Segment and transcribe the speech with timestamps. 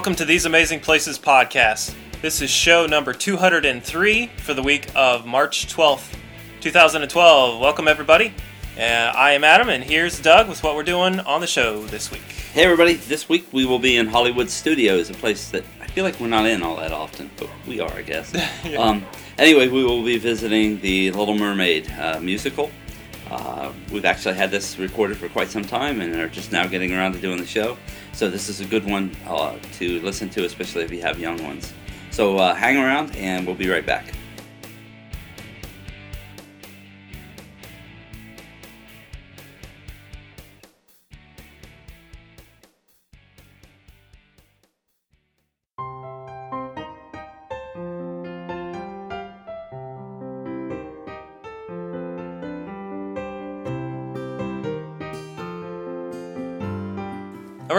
[0.00, 1.94] Welcome to These Amazing Places podcast.
[2.22, 6.16] This is show number 203 for the week of March 12th,
[6.62, 7.60] 2012.
[7.60, 8.32] Welcome, everybody.
[8.78, 12.10] Uh, I am Adam, and here's Doug with what we're doing on the show this
[12.10, 12.22] week.
[12.22, 16.04] Hey everybody, this week we will be in Hollywood Studios, a place that I feel
[16.04, 18.32] like we're not in all that often, but we are, I guess.
[18.64, 18.78] Yeah.
[18.78, 19.04] um,
[19.36, 22.70] anyway, we will be visiting the Little Mermaid uh, musical.
[23.30, 26.92] Uh, we've actually had this recorded for quite some time and are just now getting
[26.92, 27.76] around to doing the show.
[28.12, 31.42] So this is a good one uh, to listen to, especially if you have young
[31.44, 31.72] ones.
[32.10, 34.12] So uh, hang around and we'll be right back.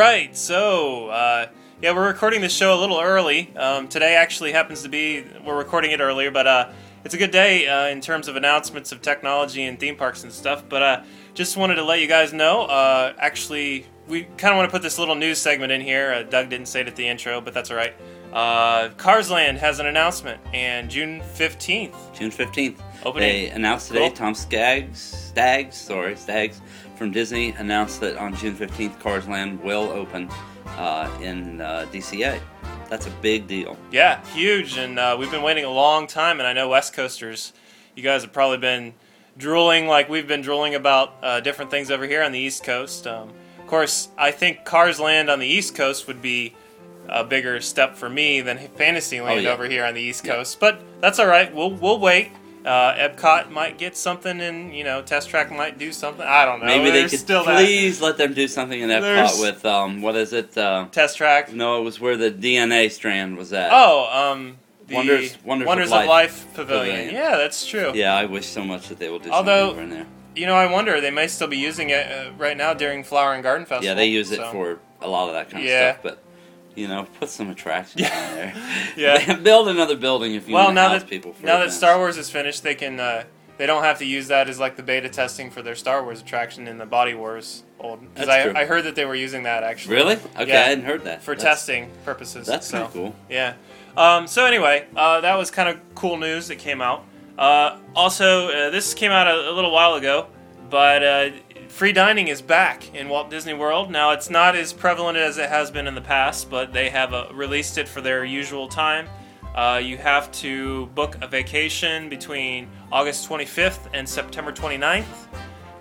[0.01, 1.49] Right, so uh,
[1.79, 3.55] yeah, we're recording this show a little early.
[3.55, 6.71] Um, today actually happens to be we're recording it earlier, but uh,
[7.03, 10.33] it's a good day uh, in terms of announcements of technology and theme parks and
[10.33, 10.63] stuff.
[10.67, 11.03] But uh,
[11.35, 12.63] just wanted to let you guys know.
[12.63, 16.11] Uh, actually, we kind of want to put this little news segment in here.
[16.11, 17.93] Uh, Doug didn't say it at the intro, but that's all right.
[18.33, 21.95] Uh, Cars Land has an announcement, and June fifteenth.
[22.17, 22.79] June 15th.
[23.05, 23.29] Opening.
[23.29, 24.15] They announced today, Cool.
[24.17, 26.59] Tom Skaggs, Staggs, sorry, Staggs
[27.01, 30.29] from Disney announced that on June 15th, Cars Land will open
[30.77, 32.39] uh, in uh, DCA.
[32.91, 33.75] That's a big deal.
[33.91, 36.37] Yeah, huge, and uh, we've been waiting a long time.
[36.39, 37.53] And I know West Coasters,
[37.95, 38.93] you guys have probably been
[39.35, 43.07] drooling like we've been drooling about uh, different things over here on the East Coast.
[43.07, 43.29] Um,
[43.59, 46.53] of course, I think Cars Land on the East Coast would be
[47.09, 49.49] a bigger step for me than Fantasyland Oh, yeah.
[49.49, 50.35] over here on the East Yeah.
[50.35, 50.59] Coast.
[50.59, 51.51] But that's all right.
[51.51, 52.29] We'll we'll wait.
[52.65, 56.25] Uh, Epcot might get something, and you know, Test Track might do something.
[56.25, 56.67] I don't know.
[56.67, 60.01] Maybe they could still that please let them do something in Epcot There's- with, um,
[60.01, 60.55] what is it?
[60.57, 61.51] Uh, Test Track.
[61.53, 63.71] no, it was where the DNA strand was at.
[63.73, 64.57] Oh, um,
[64.87, 66.95] the Wonders- Wonders of of Life Life Pavilion.
[66.95, 67.15] Pavilion.
[67.15, 67.91] Yeah, that's true.
[67.95, 70.05] Yeah, I wish so much that they will do Although- something over in there.
[70.35, 73.33] You know, I wonder they may still be using it uh, right now during Flower
[73.33, 73.85] and Garden Festival.
[73.85, 75.89] Yeah, they use it so- for a lot of that kind Yeah.
[75.89, 76.17] of stuff, but.
[76.75, 78.27] You know, put some attractions Yeah.
[78.29, 78.53] on there.
[79.27, 79.35] Yeah.
[79.43, 81.33] Build another building if you Well, want to now that people.
[81.33, 81.71] For now that.
[81.71, 83.23] Star Wars is finished, they can uh,
[83.57, 86.21] they don't have to use that as like the beta testing for their Star Wars
[86.21, 87.99] attraction in the Body Wars old.
[88.13, 88.53] Because I, true.
[88.55, 89.95] I heard that they were using that actually.
[89.95, 90.15] Really?
[90.15, 90.61] Okay, Yeah.
[90.61, 91.21] I hadn't heard that.
[91.21, 92.47] For That's- testing purposes.
[92.47, 92.89] That's so.
[92.93, 93.15] cool.
[93.29, 93.53] Yeah.
[93.97, 97.03] Um, so anyway, uh, that was kind of cool news that came out.
[97.37, 100.27] Uh, also, uh, this came out a, a little while ago,
[100.69, 101.29] but uh,
[101.71, 103.89] free dining is back in Walt Disney World.
[103.89, 107.13] Now, it's not as prevalent as it has been in the past, but they have
[107.13, 109.07] uh, released it for their usual time.
[109.55, 115.05] Uh, you have to book a vacation between August 25th and September 29th,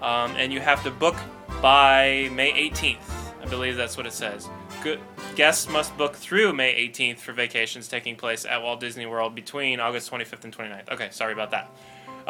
[0.00, 1.16] um, and you have to book
[1.60, 2.96] by May 18th.
[3.42, 4.48] I believe that's what it says.
[4.82, 5.00] Good.
[5.34, 9.80] Guests must book through May 18th for vacations taking place at Walt Disney World between
[9.80, 10.90] August 25th and 29th.
[10.90, 11.70] Okay, sorry about that.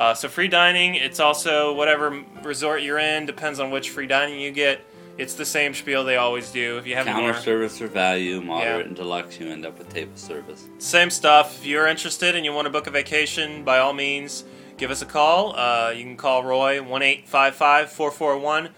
[0.01, 0.95] Uh, so free dining.
[0.97, 3.27] It's also whatever resort you're in.
[3.27, 4.81] Depends on which free dining you get.
[5.19, 6.79] It's the same spiel they always do.
[6.79, 8.87] If you have Counter more, service or value, moderate Yeah.
[8.87, 10.65] and deluxe, you end up with table service.
[10.79, 11.59] same stuff.
[11.59, 14.45] If you're interested and you want to book a vacation, by all means,
[14.79, 15.55] give us a call.
[15.55, 18.71] Uh, you can call Roy one eight five five four four one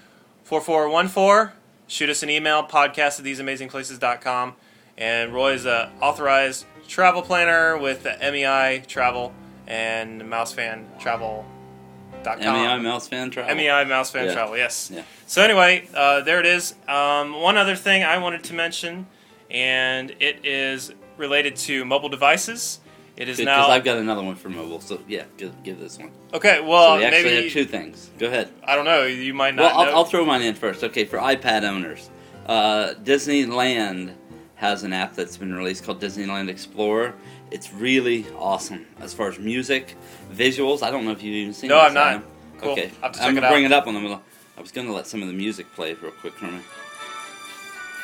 [0.43, 1.53] four four one four.
[1.87, 4.55] Shoot us an email podcast at theseamazingplaces.com.
[4.99, 9.33] And Roy is a authorized travel planner with the MEI Travel
[9.67, 12.39] and MouseFan Travel.com.
[12.39, 13.55] MEI Mouse Fan Travel.
[13.55, 14.33] MEI Mouse Fan Yeah.
[14.35, 14.91] Travel, yes.
[14.95, 15.03] Yeah.
[15.27, 16.75] So anyway, uh, there it is.
[16.89, 19.07] Um, one other thing I wanted to mention,
[19.51, 22.81] and it is related to mobile devices.
[23.17, 25.99] It is Because now I've got another one for mobile, so yeah, give, give this
[25.99, 26.11] one.
[26.33, 26.57] okay.
[26.57, 28.11] so Well, we actually maybe have two things.
[28.19, 28.51] Go ahead.
[28.65, 29.03] I don't know.
[29.05, 29.93] You might not Well, I'll, know.
[29.99, 30.83] I'll throw mine in first.
[30.83, 32.09] Okay, for iPad owners,
[32.47, 34.15] uh, Disneyland
[34.55, 37.15] has an app that's been released called Disneyland Explorer.
[37.53, 39.95] It's really awesome as far as music,
[40.33, 40.83] visuals.
[40.83, 41.69] I don't know if you've even seen.
[41.69, 42.07] No, this, I'm not.
[42.07, 42.25] Adam.
[42.59, 42.73] Cool.
[42.73, 44.21] Okay, to I'm gonna bring it up on the.
[44.57, 46.61] I was gonna let some of the music play real quick for me.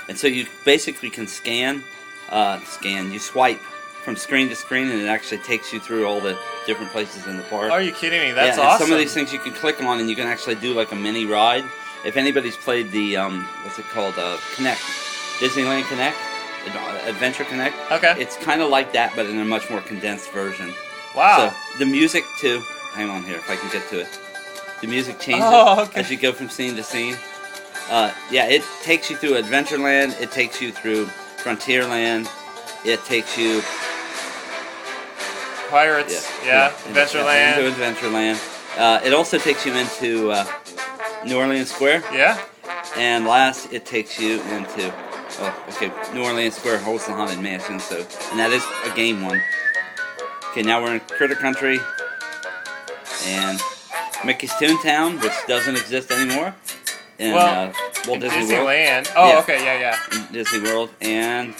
[0.08, 1.82] And so you basically can scan,
[2.30, 3.10] uh, scan.
[3.10, 3.58] You swipe
[4.04, 7.38] from screen to screen, and it actually takes you through all the different places in
[7.38, 7.70] the park.
[7.70, 8.32] Are you kidding me?
[8.32, 8.86] That's yeah, awesome.
[8.86, 10.96] some of these things you can click on, and you can actually do like a
[10.96, 11.64] mini ride.
[12.04, 14.82] If anybody's played the um, what's it called, uh, Kinect,
[15.40, 16.27] Disneyland Kinect,
[17.06, 18.14] Adventure Kinect, Okay.
[18.20, 20.72] it's kind of like that, but in a much more condensed version.
[21.16, 21.50] wow.
[21.50, 22.60] So the music too.
[22.94, 24.18] Hang on here, if I can get to it.
[24.80, 26.00] The music changes Oh, okay.
[26.00, 27.16] as you go from scene to scene.
[27.90, 30.20] Uh, yeah, it takes you through Adventureland.
[30.20, 31.06] It takes you through
[31.42, 32.28] Frontierland.
[32.84, 33.62] It takes you
[35.70, 36.30] Pirates.
[36.44, 36.72] Yeah.
[36.86, 37.58] into- Adventureland.
[37.58, 38.78] Into Adventureland.
[38.78, 40.46] Uh, it also takes you into uh,
[41.24, 42.38] New Orleans Square, yeah.
[42.96, 44.92] and last it takes you into
[45.40, 47.98] Oh, okay, New Orleans Square holds the Haunted Mansion, so
[48.30, 49.40] and that is a game one.
[50.50, 51.78] Okay, now we're in Critter Country
[53.26, 53.60] and
[54.24, 56.54] Mickey's Toontown, which doesn't exist anymore.
[57.18, 57.72] In, Well, uh,
[58.06, 58.68] Walt Disney World.
[58.68, 59.12] Disneyland.
[59.16, 59.38] Oh, Yeah.
[59.40, 59.78] okay, yeah,
[60.12, 60.16] yeah.
[60.26, 61.54] in Disney World and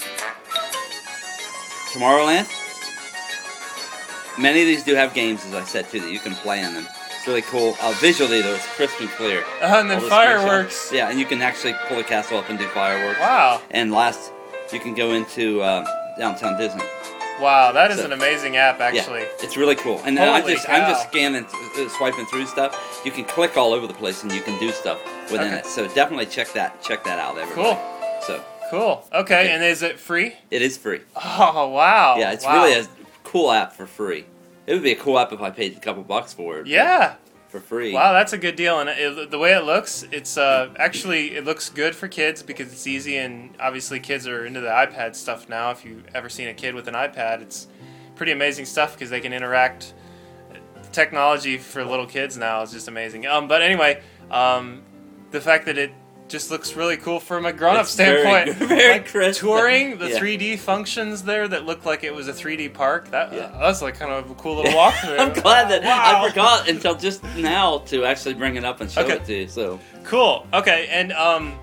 [1.93, 2.47] Tomorrowland.
[4.37, 6.73] Many of these do have games, as I said too, that you can play on
[6.73, 6.87] them.
[7.19, 7.75] It's really cool.
[7.81, 9.43] Uh, visually, though, it's crisp and clear.
[9.61, 10.89] Uh, and then fireworks.
[10.93, 13.19] Yeah, and you can actually pull the castle up and do fireworks.
[13.19, 14.31] Wow, And last,
[14.71, 15.85] you can go into uh,
[16.17, 16.83] downtown Disney.
[17.41, 19.19] wow, that is So- an amazing app, actually.
[19.21, 20.01] Yeah, it's really cool.
[20.05, 23.01] And then I'm Holy just I'm just scanning, uh, swiping through stuff.
[23.03, 24.97] You can click all over the place, and you can do stuff
[25.29, 25.57] within Okay.
[25.57, 25.65] it.
[25.65, 27.67] So definitely check that check that out, everybody.
[27.75, 27.77] Cool.
[28.25, 29.03] So Cool.
[29.11, 29.51] Okay, Okay.
[29.51, 30.35] and is it free?
[30.51, 31.01] it is free.
[31.17, 32.15] Oh wow.
[32.17, 32.63] Yeah, it's Wow.
[32.63, 32.87] really a
[33.25, 34.25] cool app for free.
[34.69, 36.67] It would be a cool app if I paid a couple bucks for it.
[36.67, 37.15] Yeah.
[37.47, 37.91] for free.
[37.91, 38.79] Wow, that's a good deal.
[38.79, 42.71] And it, the way it looks, it's uh, actually it looks good for kids because
[42.71, 45.71] it's easy, and obviously kids are into the iPad stuff now.
[45.71, 47.67] If you've ever seen a kid with an iPad, it's
[48.15, 49.95] pretty amazing stuff because they can interact.
[50.91, 53.25] Technology for little kids now is just amazing.
[53.25, 54.83] Um, but anyway, um,
[55.31, 55.93] the fact that it
[56.29, 59.41] just looks really cool from a grown-up It's very standpoint, good- very like crisp.
[59.41, 60.19] touring the Yeah.
[60.19, 63.09] 3D functions there that looked like it was a 3D park.
[63.11, 63.47] That, Yeah.
[63.47, 65.19] that was like kind of a cool little walkthrough.
[65.19, 66.23] I'm glad that Wow.
[66.25, 69.13] I forgot until just now to actually bring it up and show Okay.
[69.15, 69.47] it to you.
[69.47, 70.47] So Cool.
[70.53, 71.53] Okay, and um,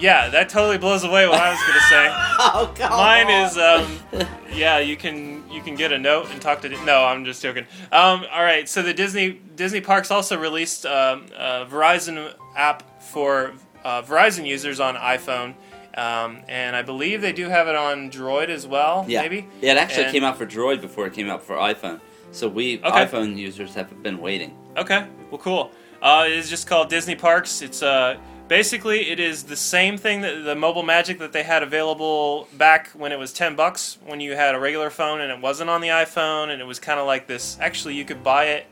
[0.00, 2.08] yeah, that totally blows away what I was gonna say.
[2.38, 6.62] oh god, Mine is um, yeah, you can you can get a note and talk
[6.62, 6.68] to.
[6.84, 7.64] No, I'm just joking.
[7.92, 13.52] Um, all right, so the Disney Disney parks also released um, a Verizon app for
[13.84, 15.54] uh, Verizon users on iPhone.
[15.96, 19.04] Um, and I believe they do have it on Droid as well.
[19.06, 19.46] yeah, Maybe.
[19.60, 19.72] yeah.
[19.72, 22.00] It actually And- came out for Droid before it came out for iPhone.
[22.32, 23.06] So we Okay.
[23.06, 24.56] iPhone users have been waiting.
[24.76, 25.70] Okay, well, cool.
[26.02, 27.62] Uh, it is just called Disney Parks.
[27.62, 28.16] It's uh,
[28.48, 32.88] basically it is the same thing that the mobile magic that they had available back
[32.88, 35.80] when it was ten bucks when you had a regular phone and it wasn't on
[35.80, 37.56] the iPhone and it was kind of like this.
[37.60, 38.66] Actually, you could buy it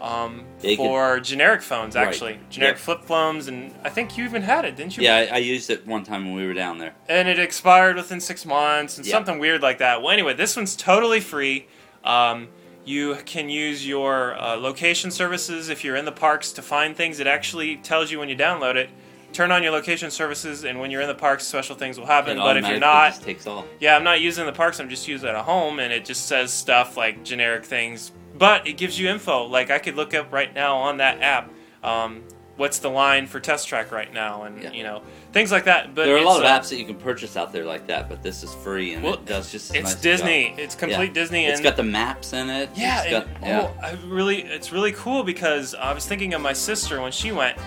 [0.00, 0.44] um,
[0.76, 1.94] for generic phones.
[1.94, 2.06] Right.
[2.06, 2.82] Actually, generic Yeah.
[2.82, 5.02] flip phones, and I think you even had it, didn't you?
[5.04, 6.94] Yeah, I, I used it one time when we were down there.
[7.08, 9.12] and it expired within six months and Yeah.
[9.12, 10.02] something weird like that.
[10.02, 11.66] Well, anyway, this one's totally free.
[12.04, 12.48] Um,
[12.84, 17.18] you can use your uh, location services if you're in the parks to find things.
[17.18, 18.90] It actually tells you when you download it.
[19.32, 22.38] Turn on your location services, and when you're in the parks, special things will happen.
[22.38, 23.66] It But if you're not, just takes off.
[23.80, 24.78] yeah, I'm not using the parks.
[24.78, 28.12] I'm just using it at home, and it just says stuff like generic things.
[28.38, 29.44] But it gives you info.
[29.44, 31.50] Like I could look up right now on that app.
[31.82, 32.22] Um,
[32.56, 34.72] what's the line for Test Track right now, and Yeah.
[34.72, 35.02] you know
[35.32, 35.94] things like that.
[35.94, 37.86] But there are a lot of uh, apps that you can purchase out there like
[37.88, 39.74] that, but this is free and Well, it does just.
[39.74, 40.50] It's nice Disney.
[40.50, 40.58] job.
[40.58, 41.12] It's complete Yeah.
[41.12, 42.70] Disney, It's got the maps in it.
[42.74, 43.70] yeah, It's got, and, yeah.
[43.70, 47.30] oh, I really, it's really cool because I was thinking of my sister when she
[47.32, 47.58] went.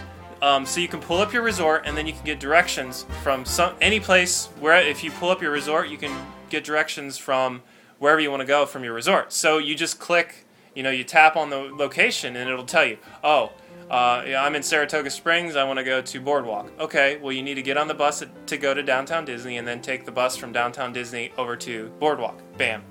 [0.41, 3.43] Um, so you can pull up your resort, and then you can get directions from
[3.45, 6.15] some any place where if you pull up your resort, you can
[6.49, 7.61] get directions from
[7.99, 9.33] wherever you want to go from your resort.
[9.33, 10.45] So you just click,
[10.79, 13.51] you know, you tap on the location, and it'll tell you, oh.
[13.89, 15.55] Uh, yeah, I'm in Saratoga Springs.
[15.55, 16.71] I want to go to Boardwalk.
[16.79, 19.67] Okay, well, you need to get on the bus to go to downtown Disney and
[19.67, 22.39] then take the bus from downtown Disney over to Boardwalk.
[22.57, 22.83] Bam,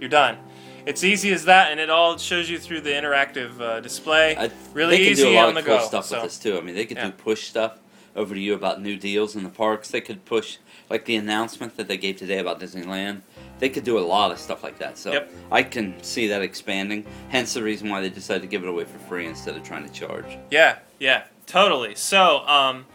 [0.00, 0.38] you're done.
[0.86, 4.36] It's easy as that, and it all shows you through the interactive uh, display.
[4.36, 5.84] I- really they can easy do a lot on the of cool go.
[5.84, 6.16] stuff so.
[6.22, 6.56] with this too.
[6.56, 7.06] I mean, they could Yeah.
[7.06, 7.80] do push stuff
[8.16, 9.90] over to you about new deals in the parks.
[9.90, 13.22] They could push like the announcement that they gave today about Disneyland.
[13.58, 14.98] They could do a lot of stuff like that.
[14.98, 15.30] So Yep.
[15.52, 17.04] I can see that expanding.
[17.28, 19.86] Hence the reason why they decided to give it away for free instead of trying
[19.86, 20.38] to charge.
[20.50, 21.94] Yeah, yeah, totally.
[21.94, 22.86] So, um,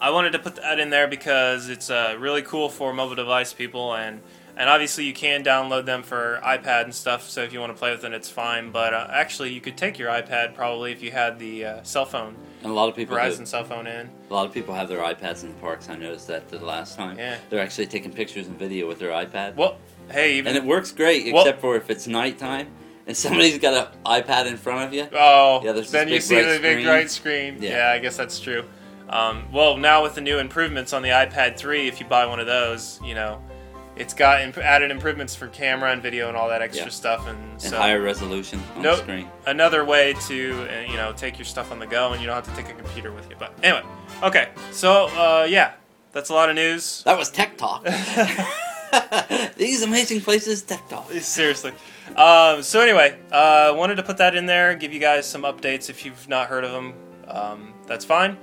[0.00, 3.52] I wanted to put that in there because it's uh, really cool for mobile device
[3.52, 4.20] people, and
[4.56, 7.28] and obviously you can download them for iPad and stuff.
[7.28, 8.70] So if you want to play with it, it's fine.
[8.70, 12.04] But uh, actually, you could take your iPad probably if you had the uh, cell
[12.06, 13.22] phone, And a lot of people do.
[13.22, 14.08] Verizon cell phone in.
[14.30, 15.88] A lot of people have their iPads in the parks.
[15.88, 17.18] I noticed that the last time.
[17.18, 17.38] Yeah.
[17.50, 19.56] They're actually taking pictures and video with their iPad.
[19.56, 19.76] Well,
[20.10, 22.68] hey, even and it works great, Well- except for if it's nighttime
[23.06, 25.06] and somebody's got an iPad in front of you.
[25.12, 27.58] Oh, Yeah, there's then you see the big bright screen.
[27.60, 27.70] Yeah.
[27.70, 27.90] Yeah.
[27.92, 28.64] I guess that's true.
[29.08, 32.40] Um, well, now with the new improvements on the iPad 3, if you buy one
[32.40, 33.42] of those, you know,
[33.96, 36.90] it's got imp- added improvements for camera and video and all that extra Yeah.
[36.90, 38.96] stuff, and, And so higher resolution on Nope.
[38.98, 39.30] the screen.
[39.46, 42.34] another way to uh, you know take your stuff on the go, and you don't
[42.36, 43.36] have to take a computer with you.
[43.38, 43.82] But anyway,
[44.22, 45.72] okay, so uh, yeah,
[46.12, 47.02] that's a lot of news.
[47.04, 47.84] That was Tech Talk.
[49.56, 51.10] These amazing places, Tech Talk.
[51.12, 51.72] Seriously.
[52.16, 55.90] Um, so anyway, uh, wanted to put that in there, give you guys some updates
[55.90, 56.94] if you've not heard of them.
[57.26, 58.36] Um, that's fine.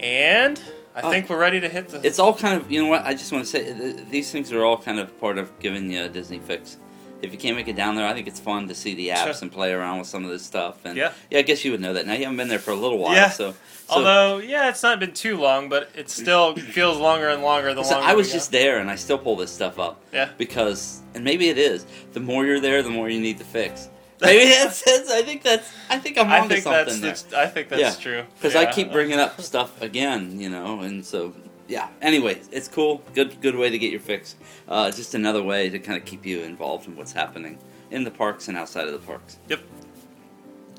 [0.00, 0.60] And
[0.94, 1.10] I Oh.
[1.10, 2.06] think we're ready to hit the.
[2.06, 4.52] It's all kind of, you know what, I just want to say, th- these things
[4.52, 6.76] are all kind of part of giving you a Disney fix.
[7.22, 9.22] if you can't make it down there, I think it's fun to see the apps
[9.22, 9.34] Sure.
[9.42, 10.78] and play around with some of this stuff.
[10.84, 11.12] And Yeah.
[11.30, 12.04] yeah, I guess you would know that.
[12.04, 13.30] Now you haven't been there for a little while, Yeah.
[13.30, 13.52] so.
[13.52, 13.56] so
[13.90, 17.84] Although, yeah, it's not been too long, but it still feels longer and longer the
[17.84, 18.08] so longer.
[18.08, 20.00] I was just there, and I still pull this stuff up.
[20.12, 20.30] Yeah.
[20.36, 21.86] Because, and maybe it is.
[22.12, 23.88] The more you're there, the more you need to fix.
[24.26, 24.82] Maybe that's.
[24.82, 25.70] that's I think that's.
[25.90, 27.22] I think I'm onto something that's.
[27.22, 27.40] there.
[27.40, 28.02] I think that's Yeah.
[28.02, 28.24] true.
[28.36, 31.34] Because I keep bringing up stuff again, you know, and so
[31.68, 31.88] yeah.
[32.00, 33.02] Anyway, it's cool.
[33.14, 34.36] Good, good way to get your fix.
[34.68, 37.58] Uh, just another way to kind of keep you involved in what's happening
[37.90, 39.38] in the parks and outside of the parks.
[39.48, 39.60] Yep.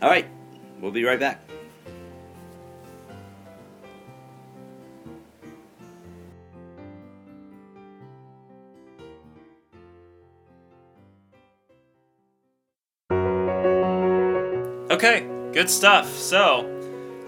[0.02, 0.26] All right,
[0.80, 1.42] we'll be right back.
[15.54, 16.10] Good stuff.
[16.16, 16.70] So,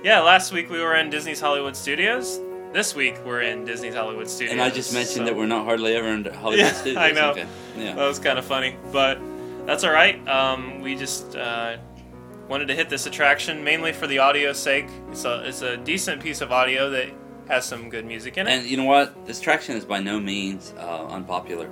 [0.04, 2.40] yeah, last week we were in Disney's Hollywood Studios.
[2.74, 4.54] This week we're in Disney's Hollywood Studios.
[4.54, 6.98] And I just mentioned so- that we're not hardly ever in Hollywood Yeah, Studios.
[6.98, 7.32] I know.
[7.32, 7.46] Okay.
[7.78, 7.96] Yeah.
[7.96, 9.20] That was kind of funny, but
[9.66, 10.26] that's all right.
[10.28, 11.78] Um, we just uh,
[12.50, 14.88] wanted to hit this attraction mainly for the audio's sake.
[15.12, 17.10] It's a it's a decent piece of audio that
[17.48, 18.52] has some good music in it.
[18.52, 19.26] And you know what?
[19.26, 21.70] This attraction is by no means uh, unpopular.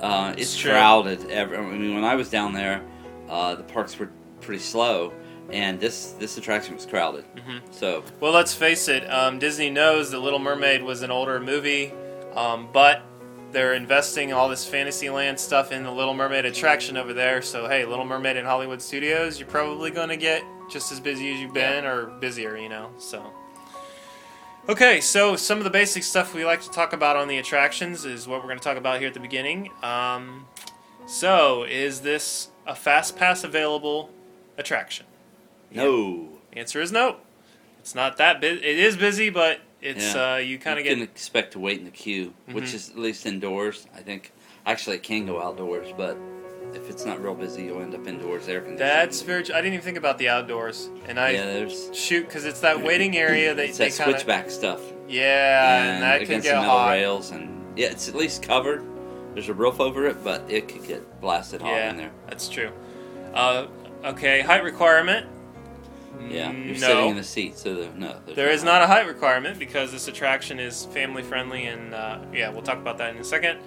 [0.00, 1.30] Uh, it's It's crowded.
[1.30, 2.82] Every, I mean, when I was down there,
[3.28, 5.12] uh, the parks were pretty slow,
[5.50, 7.24] and this this attraction was crowded.
[7.36, 7.60] Mhm.
[7.70, 9.10] So Well, let's face it.
[9.10, 11.92] Um, Disney knows that Little Mermaid was an older movie,
[12.34, 13.02] um, but
[13.50, 17.42] they're investing all this Fantasyland stuff in the Little Mermaid attraction over there.
[17.42, 21.34] So hey, Little Mermaid in Hollywood Studios, you're probably going to get just as busy
[21.34, 22.90] as you've been, or busier, you know.
[22.98, 23.32] So.
[24.68, 28.04] Okay, so some of the basic stuff we like to talk about on the attractions
[28.04, 29.70] is what we're going to talk about here at the beginning.
[29.82, 30.46] Um,
[31.04, 34.10] so, is this a fast pass available
[34.56, 35.04] attraction?
[35.74, 37.16] No, answer is no.
[37.80, 38.64] It's not that busy.
[38.64, 40.34] It is busy, but it's Yeah.
[40.34, 42.74] uh, you kind of get can expect to wait in the queue, which Mhm.
[42.74, 43.86] is at least indoors.
[43.96, 44.32] I think
[44.64, 46.16] actually it can go outdoors, but
[46.74, 48.78] if it's not real busy, you'll end up indoors, air conditioned.
[48.78, 49.42] that's very.
[49.52, 51.44] I didn't even think about the outdoors, and I yeah.
[51.46, 54.80] There's shoot because it's that waiting area that it's they that kind of switchback stuff.
[55.08, 56.90] yeah, and, that can get hot.
[56.92, 58.84] rails, and yeah, it's at least covered.
[59.34, 62.10] There's a roof over it, but it could get blasted hot Yeah, in there.
[62.28, 62.70] that's true.
[63.34, 63.66] Uh,
[64.04, 65.26] okay, height requirement.
[66.28, 66.80] Yeah, Mm, you're no.
[66.80, 70.08] sitting in the seat, so there, no, There is not a height requirement because this
[70.08, 73.58] attraction is family friendly, and uh, yeah, we'll talk about that in a second.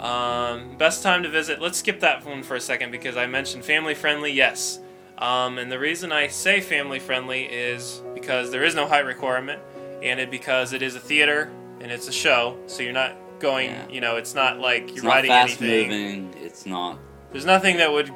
[0.00, 1.60] Um, best time to visit.
[1.60, 4.30] Let's skip that one for a second because I mentioned family friendly.
[4.32, 4.78] Yes,
[5.18, 9.60] um, and the reason I say family friendly is because there is no height requirement,
[10.02, 11.50] and it because it is a theater
[11.80, 13.70] and it's a show, so you're not going.
[13.70, 13.88] Yeah.
[13.88, 15.88] You know, it's not like you're not riding fast anything.
[16.30, 16.42] moving.
[16.42, 16.98] It's not.
[17.32, 18.10] There's nothing that would,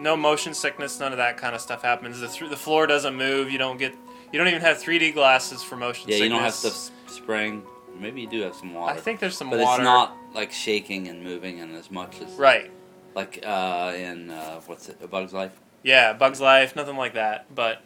[0.00, 2.20] no motion sickness, none of that kind of stuff happens.
[2.20, 3.50] The th- the floor doesn't move.
[3.50, 3.94] You don't get,
[4.32, 6.18] you don't even have 3D glasses for motion sickness.
[6.20, 6.24] Yeah, sickness.
[6.24, 7.62] you don't have stuff spraying.
[7.98, 8.94] Maybe you do have some water.
[8.94, 9.82] I think there's some but water.
[9.82, 12.70] it's not like shaking and moving and as much as right.
[13.14, 15.52] like uh, in uh, what's it, A Bug's Life.
[15.82, 17.54] Yeah, Bugs Life, nothing like that.
[17.54, 17.82] But,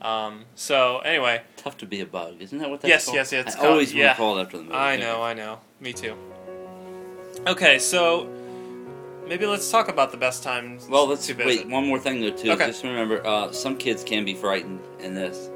[0.00, 3.16] um, so anyway, Tough to be a bug, isn't that what that's Yes, called?
[3.16, 4.06] yes, yes, it's I called- always yeah.
[4.06, 4.74] want to call it after the movie.
[4.76, 6.16] I know, I know, me too.
[7.46, 8.28] Okay, so
[9.26, 10.88] maybe let's talk about the best times.
[10.88, 11.68] Well, let's wait.
[11.68, 12.52] One more thing though, too.
[12.52, 12.66] Okay.
[12.66, 15.50] Just remember, uh, some kids can be frightened in this.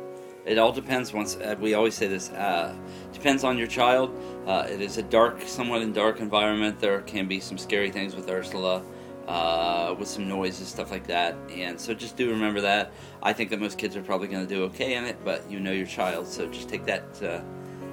[0.46, 1.12] It all depends.
[1.12, 2.74] Once uh, we always say this, uh,
[3.12, 4.10] depends on your child.
[4.46, 6.80] Uh, it is a dark, somewhat in dark environment.
[6.80, 8.82] There can be some scary things with Ursula,
[9.28, 11.36] uh, with some noises, stuff like that.
[11.50, 12.90] And so just do remember that.
[13.22, 15.60] I think that most kids are probably going to do okay in it, but you
[15.60, 17.22] know your child, so just take that.
[17.22, 17.40] Uh,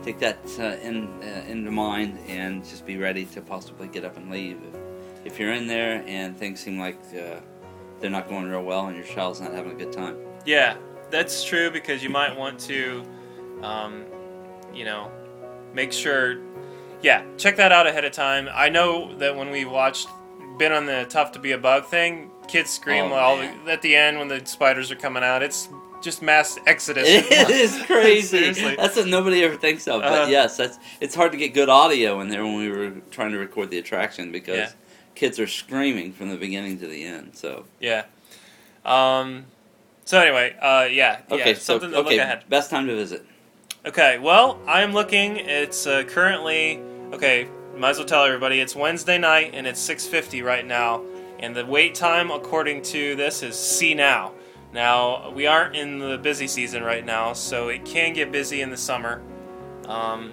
[0.04, 4.16] Take that uh, in uh, into mind and just be ready to possibly get up
[4.16, 4.58] and leave
[5.28, 7.40] if, you're in there and things seem like uh,
[8.00, 10.18] they're not going real well and your child's not having a good time.
[10.46, 10.78] Yeah,
[11.10, 13.04] that's true because you might want to,
[13.62, 14.06] um,
[14.74, 15.12] you know,
[15.74, 16.38] make sure.
[17.02, 18.50] Yeah, check that out ahead of time.
[18.52, 20.08] I know that when we watched,
[20.58, 23.96] been on the tough to be a bug thing, kids scream Oh, all at the
[23.96, 25.44] end when the spiders are coming out.
[25.44, 25.70] It's
[26.02, 27.08] just mass exodus.
[27.08, 28.52] It is crazy.
[28.76, 30.02] That's what nobody ever thinks of.
[30.02, 30.32] But Uh-huh.
[30.32, 33.38] yes, that's it's hard to get good audio in there when we were trying to
[33.38, 34.72] record the attraction because Yeah.
[35.18, 37.36] Kids are screaming from the beginning to the end.
[37.36, 38.06] So Yeah.
[38.86, 39.46] Um.
[40.06, 42.46] So anyway, uh, yeah, okay, yeah, so to okay, look ahead.
[42.48, 43.26] best time to visit.
[43.86, 45.36] Okay, well, I'm looking.
[45.36, 46.80] It's uh, currently
[47.12, 47.50] okay.
[47.76, 51.04] Might as well tell everybody it's Wednesday night and it's 6:50 right now,
[51.40, 54.32] and the wait time, according to this, is see now.
[54.72, 58.70] Now we aren't in the busy season right now, so it can get busy in
[58.70, 59.22] the summer.
[59.88, 60.32] Um,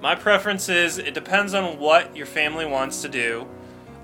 [0.00, 3.46] my preference is it depends on what your family wants to do.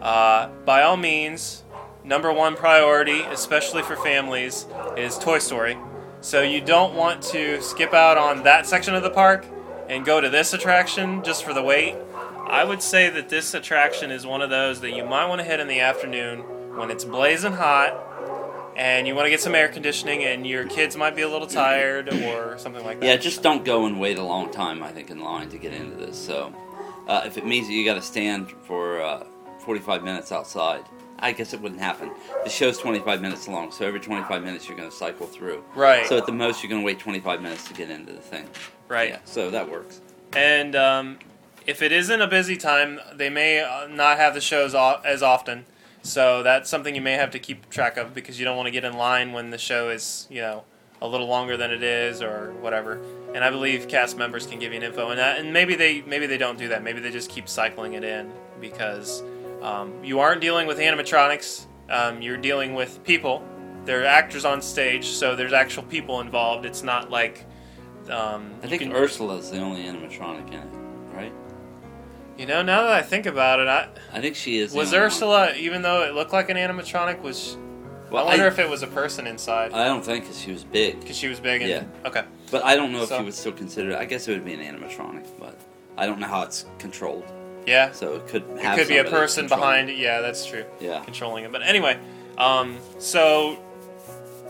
[0.01, 1.63] Uh, by all means,
[2.05, 4.67] number one priority, especially for families,
[4.97, 5.77] is Toy Story.
[6.21, 9.47] So you don't want to skip out on that section of the park
[9.89, 11.97] and go to this attraction just for the wait.
[12.47, 15.45] I would say that this attraction is one of those that you might want to
[15.45, 16.41] hit in the afternoon
[16.77, 18.07] when it's blazing hot
[18.77, 21.47] and you want to get some air conditioning and your kids might be a little
[21.47, 23.07] tired or something like that.
[23.07, 24.83] Yeah, just don't go and wait a long time.
[24.83, 26.17] I think in line to get into this.
[26.17, 26.55] So,
[27.07, 29.25] uh, if it means that you got to stand for uh,
[29.71, 30.85] 45 minutes outside,
[31.21, 32.11] I guess it wouldn't happen.
[32.43, 35.63] The show's 25 minutes long, so every 25 minutes you're going to cycle through.
[35.77, 36.05] Right.
[36.09, 38.49] So at the most you're going to wait 25 minutes to get into the thing.
[38.89, 39.11] right.
[39.11, 39.19] Yeah.
[39.25, 40.01] So that works.
[40.33, 41.21] And um,
[41.69, 45.67] if it isn't a busy time, they may uh, not have the shows as often.
[46.03, 48.73] So that's something you may have to keep track of because you don't want to
[48.73, 50.65] get in line when the show is, you know,
[51.01, 53.01] a little longer than it is or whatever.
[53.37, 56.01] And I believe cast members can give you an info, and that, and maybe they
[56.03, 56.83] maybe they don't do that.
[56.83, 59.23] Maybe they just keep cycling it in because
[59.63, 61.67] um, you aren't dealing with animatronics.
[61.89, 63.45] Um, you're dealing with people.
[63.85, 66.65] There are actors on stage, so there's actual people involved.
[66.67, 67.47] It's not like
[68.11, 71.33] um, I think can- Ursula's the only animatronic in it, right?
[72.39, 74.73] You know, now that I think about it, I, I think she is.
[74.73, 75.07] was only one.
[75.07, 77.57] Ursula, even though it looked like an animatronic, was
[78.11, 80.51] Well, I wonder I, if it was a person inside I don't think, because she
[80.53, 81.61] was big, because she was big.
[81.63, 81.85] And, Yeah.
[82.09, 82.25] Okay.
[82.51, 83.91] but I don't know if So- you would still consider.
[83.91, 83.97] it.
[83.99, 85.59] I guess it would be an animatronic, but
[85.99, 87.25] I don't know how it's controlled.
[87.67, 87.93] Yeah.
[87.93, 89.99] So it could It could be a person behind it.
[89.99, 90.65] Yeah, that's true.
[90.81, 91.05] Yeah.
[91.05, 91.53] Controlling it.
[91.53, 91.99] But anyway,
[92.39, 93.59] um, so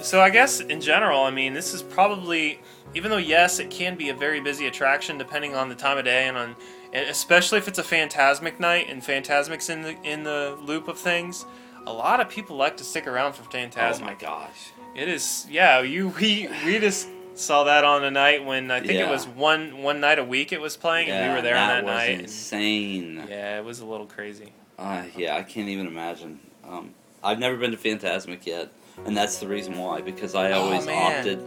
[0.01, 2.61] so I guess in general, I mean, this is probably
[2.95, 6.05] even though yes, it can be a very busy attraction depending on the time of
[6.05, 6.57] day and on
[6.93, 11.47] especially if it's a Fantasmic night and Fantasmic's in the in the loop of things.
[11.87, 14.05] A lot of people like to stick around for phantasm.
[14.05, 14.73] Oh my gosh.
[14.95, 15.81] It is, yeah.
[15.81, 17.09] You we we just
[17.41, 20.53] saw that on a night when I think it was one one night a week
[20.53, 22.11] it was playing, and we were there that on that was night.
[22.11, 23.25] and- Insane.
[23.29, 24.53] yeah, it was a little crazy.
[24.79, 26.41] Uh, yeah, I can't even imagine.
[26.69, 28.69] Um, I've never been to Fantasmic yet,
[29.05, 30.01] and that's the reason why.
[30.01, 31.19] Because I Oh, always man.
[31.19, 31.43] opted.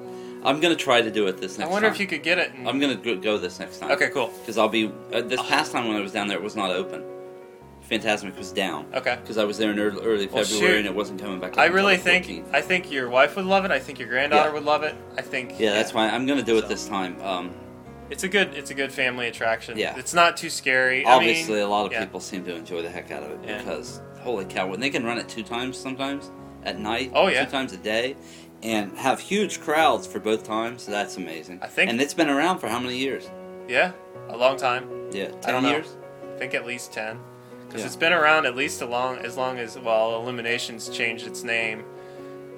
[0.45, 1.69] I'm gonna try to do it this next.
[1.69, 1.95] I wonder time.
[1.95, 2.51] if you could get it.
[2.53, 3.91] And, I'm gonna go, go this next time.
[3.91, 4.27] okay, cool.
[4.41, 6.69] Because I'll be uh, this past time when I was down there, it was not
[6.71, 7.03] open.
[7.89, 9.17] Fantasmic was down Okay.
[9.21, 10.77] because I was there in early, early Well, February shoot.
[10.77, 11.57] and it wasn't coming back.
[11.57, 12.53] I really think 14th.
[12.53, 13.71] I think your wife would love it.
[13.71, 14.53] I think your granddaughter Yeah.
[14.53, 14.95] would love it.
[15.17, 17.21] I think Yeah, that's why I'm gonna do it this time.
[17.21, 17.51] Um,
[18.09, 19.77] it's a good it's a good family attraction.
[19.77, 19.95] Yeah.
[19.97, 21.03] it's not too scary.
[21.05, 21.99] obviously, I mean, a lot of yeah.
[22.05, 23.57] people seem to enjoy the heck out of it Yeah.
[23.59, 26.31] because holy cow, when they can run it two times sometimes
[26.63, 27.43] at night, Oh, yeah.
[27.43, 28.15] two times a day,
[28.61, 31.59] and have huge crowds for both times, that's amazing.
[31.61, 33.29] I think- and it's been around for how many years?
[33.67, 33.91] yeah,
[34.29, 34.87] a long time.
[35.11, 35.69] Yeah, I ten don't know.
[35.71, 35.97] years.
[36.33, 37.19] I think at least ten,
[37.73, 37.87] because Yeah.
[37.87, 40.15] it's been around at least long as long as well.
[40.21, 41.83] Illuminations changed its name,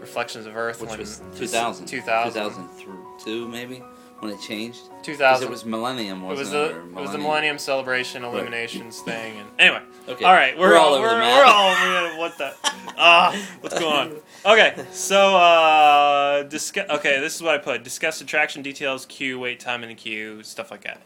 [0.01, 1.85] Reflections of Earth, Which when was 2000.
[1.85, 2.33] 2000.
[2.43, 3.81] 2002 maybe
[4.19, 4.79] when it changed.
[5.03, 5.47] 2000.
[5.47, 6.51] it was Millennium, wasn't was it?
[6.51, 9.81] the or it was the Millennium Celebration Illuminations thing, and anyway.
[10.09, 10.25] Okay.
[10.25, 11.37] All right, we're, We're all all over we're, the map.
[11.37, 11.69] we're all
[12.09, 12.53] man, what the
[12.97, 14.17] ah what's going on?
[14.45, 16.89] Okay, so uh, discuss.
[16.89, 20.43] Okay, this is what I put: discuss attraction details, queue, wait time in the queue,
[20.43, 21.01] stuff like that.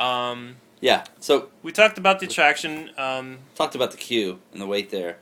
[0.00, 1.04] Um, Yeah.
[1.18, 2.90] So we talked about the attraction.
[2.98, 5.16] Um, talked about the queue and the wait there.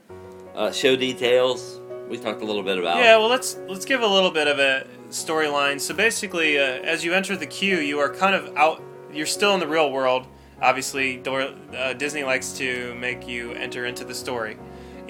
[0.56, 1.78] Uh, show details.
[2.08, 2.96] We talked a little bit about.
[2.96, 5.80] Yeah, well, let's let's give a little bit of a storyline.
[5.80, 8.82] So basically, uh, as you enter the queue, you are kind of out.
[9.12, 10.26] You're still in the real world.
[10.60, 14.58] Obviously, Dor- uh, Disney likes to make you enter into the story,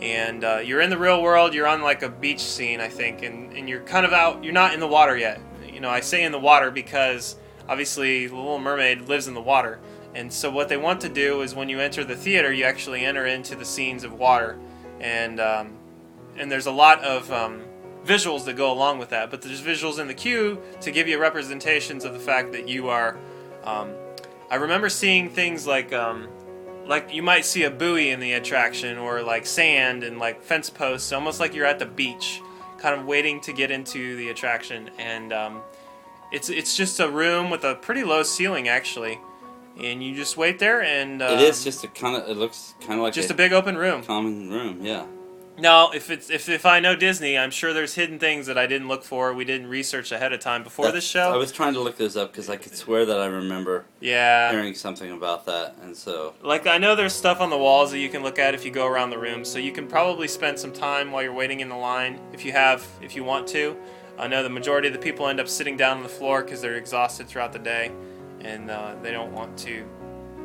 [0.01, 1.55] and uh, you're in the real world.
[1.55, 4.45] You're on like a beach scene, I think, and and you're kind of out.
[4.45, 5.41] You're not in the water yet.
[5.67, 7.37] You know, I say in the water because
[7.71, 9.81] obviously the Little Mermaid lives in the water,
[10.15, 13.05] and so what they want to do is when you enter the theater, you actually
[13.05, 14.59] enter into the scenes of water,
[15.01, 15.73] and um,
[16.37, 17.63] and there's a lot of um,
[18.05, 19.31] visuals that go along with that.
[19.31, 22.89] But there's visuals in the queue to give you representations of the fact that you
[22.89, 23.19] are.
[23.65, 23.93] Um,
[24.51, 26.29] I remember seeing things like um,
[26.87, 30.69] like you might see a buoy in the attraction, or like sand and like fence
[30.69, 32.43] posts, almost like you're at the beach,
[32.77, 34.91] kind of waiting to get into the attraction.
[34.99, 35.63] And um,
[36.33, 39.19] it's it's just a room with a pretty low ceiling actually,
[39.81, 42.29] and you just wait there and uh, It is just a kind of.
[42.29, 44.03] It looks kind of like just a, a big open room.
[44.03, 44.85] common room.
[44.85, 45.07] Yeah.
[45.59, 48.67] Now, if it's if, if I know Disney, I'm sure there's hidden things that I
[48.67, 49.35] didn't look for.
[49.35, 51.31] We didn't research ahead of time before this show.
[51.33, 54.51] I was trying to look those up because I could swear that I remember yeah,
[54.51, 57.99] hearing something about that, and so like I know there's stuff on the walls that
[57.99, 59.45] you can look at if you go around the room.
[59.45, 62.53] So you can probably spend some time while you're waiting in the line if you
[62.53, 63.77] have if you want to.
[64.19, 66.61] I know the majority of the people end up sitting down on the floor because
[66.61, 67.93] they're exhausted throughout the day,
[68.45, 69.85] and uh, they don't want to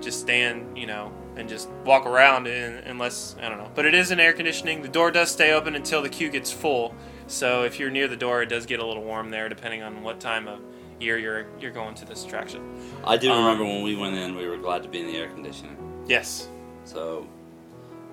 [0.02, 3.72] just stand, you know, and just walk around in, unless I don't know.
[3.74, 4.82] But it is an air conditioning.
[4.82, 6.94] The door does stay open until the queue gets full.
[7.28, 10.02] So if you're near the door, it does get a little warm there, depending on
[10.04, 10.60] what time of
[11.00, 12.62] year you're you're going to this attraction.
[13.06, 15.18] I do Um, remember when we went in, we were glad to be in the
[15.18, 15.78] air conditioning.
[16.08, 16.48] Yes.
[16.86, 17.28] So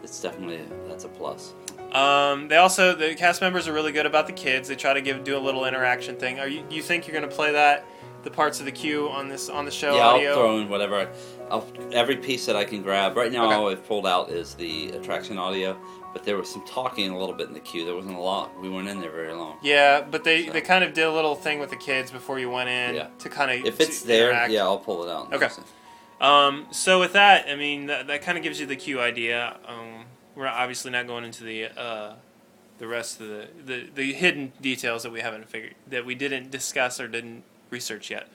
[0.03, 1.53] it's definitely that's a plus.
[1.93, 4.69] Um, they also the cast members are really good about the kids.
[4.69, 6.41] They try to give do a little interaction thing.
[6.41, 7.87] Are you you think you're gonna play that
[8.25, 10.31] the parts of the queue on this on the show yeah, audio?
[10.31, 11.09] I'll throw in whatever.
[11.51, 13.17] I'll every piece that I can grab.
[13.17, 13.55] Right now, Okay.
[13.55, 15.77] all I've pulled out is the attraction audio,
[16.13, 17.85] but there was some talking a little bit in the queue.
[17.85, 18.59] There wasn't a lot.
[18.61, 19.59] We weren't in there very long.
[19.63, 22.39] Yeah, but they, So- they kind of did a little thing with the kids before
[22.39, 23.07] you went in Yeah.
[23.19, 25.33] to kind of If it's there, yeah, I'll pull it out.
[25.33, 25.49] Okay.
[26.21, 29.57] Um, so with that, I mean that, that kind of gives you the queue idea.
[29.67, 32.15] Um, we're obviously not going into the uh,
[32.79, 36.51] the rest of the, the the hidden details that we haven't figured that we didn't
[36.51, 38.29] discuss or didn't research yet.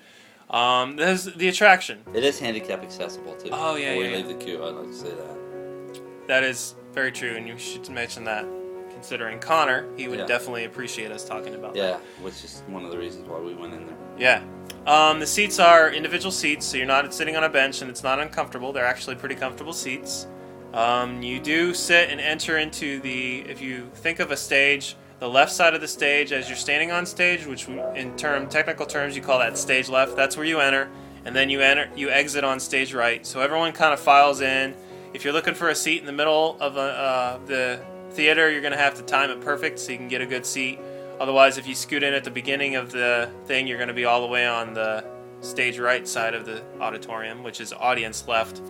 [0.49, 1.99] Um, there's the attraction.
[2.13, 3.49] It is handicap accessible too.
[3.51, 4.17] Oh, yeah, Before yeah, we yeah.
[4.17, 6.27] leave the queue, I'd like to say that.
[6.27, 8.45] That is very true, and you should mention that.
[8.91, 10.25] Considering Connor, he would Yeah.
[10.25, 11.79] definitely appreciate us talking about that.
[11.79, 13.95] Yeah, which is one of the reasons why we went in there.
[14.17, 14.41] Yeah.
[14.85, 18.03] Um, the seats are individual seats, so you're not sitting on a bench and it's
[18.03, 18.73] not uncomfortable.
[18.73, 20.27] They're actually pretty comfortable seats.
[20.73, 25.27] Um, you do sit and enter into the, if you think of a stage, the
[25.27, 29.15] left side of the stage as you're standing on stage, which in term technical terms
[29.15, 30.15] you call that stage left.
[30.15, 30.89] That's where you enter,
[31.25, 33.25] and then you enter, you exit on stage right.
[33.25, 34.75] So everyone kind of files in.
[35.13, 38.61] If you're looking for a seat in the middle of a, uh, the theater, you're
[38.61, 40.79] going to have to time it perfect so you can get a good seat.
[41.19, 44.05] Otherwise, if you scoot in at the beginning of the thing, you're going to be
[44.05, 45.03] all the way on the
[45.41, 48.61] stage right side of the auditorium, which is audience left.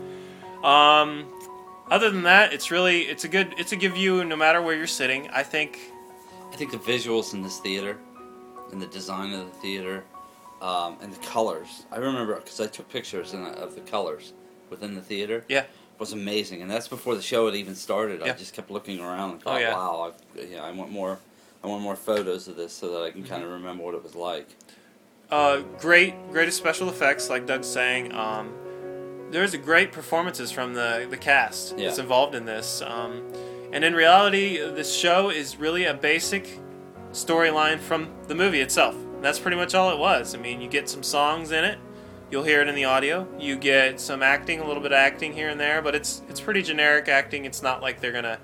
[0.64, 1.28] Um,
[1.92, 4.76] other than that, it's really it's a good it's a good view no matter where
[4.76, 5.30] you're sitting.
[5.30, 5.89] I think
[6.52, 7.98] I think the visuals in this theater,
[8.72, 10.04] and the design of the theater,
[10.62, 11.86] um, and the colors.
[11.92, 14.34] I remember because I took pictures in, of the colors
[14.70, 15.46] within the theater.
[15.48, 15.66] Yeah.
[16.00, 18.22] was amazing, and that's before the show had even started.
[18.24, 19.74] I just kept looking around and Oh, thought, yeah.
[19.74, 21.20] "Wow, I've, yeah, I want more.
[21.62, 23.30] I want more photos of this so that I can Mm-hmm.
[23.30, 24.48] kind of remember what it was like."
[25.32, 28.14] uh, great greatest special effects like Doug's saying.
[28.16, 28.52] Um,
[29.30, 31.88] there's great performances from the the cast Yeah.
[31.88, 32.82] that's involved in this.
[32.82, 33.32] Um,
[33.72, 36.60] and in reality, this show is really a basic
[37.12, 38.96] storyline from the movie itself.
[39.22, 40.34] That's pretty much all it was.
[40.36, 41.78] I mean, you get some songs in it.
[42.32, 43.28] You'll hear it in the audio.
[43.40, 46.40] You get some acting, a little bit of acting here and there, but it's it's
[46.40, 47.46] pretty generic acting.
[47.46, 48.40] It's not like they're gonna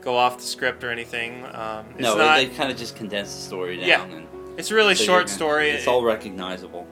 [0.00, 1.44] go off the script or anything.
[1.52, 2.36] Um, it's no, not.
[2.36, 3.86] they kind of just condense the story down.
[3.86, 4.04] Yeah.
[4.04, 5.70] and it's a really so short story.
[5.70, 6.86] It's all recognizable.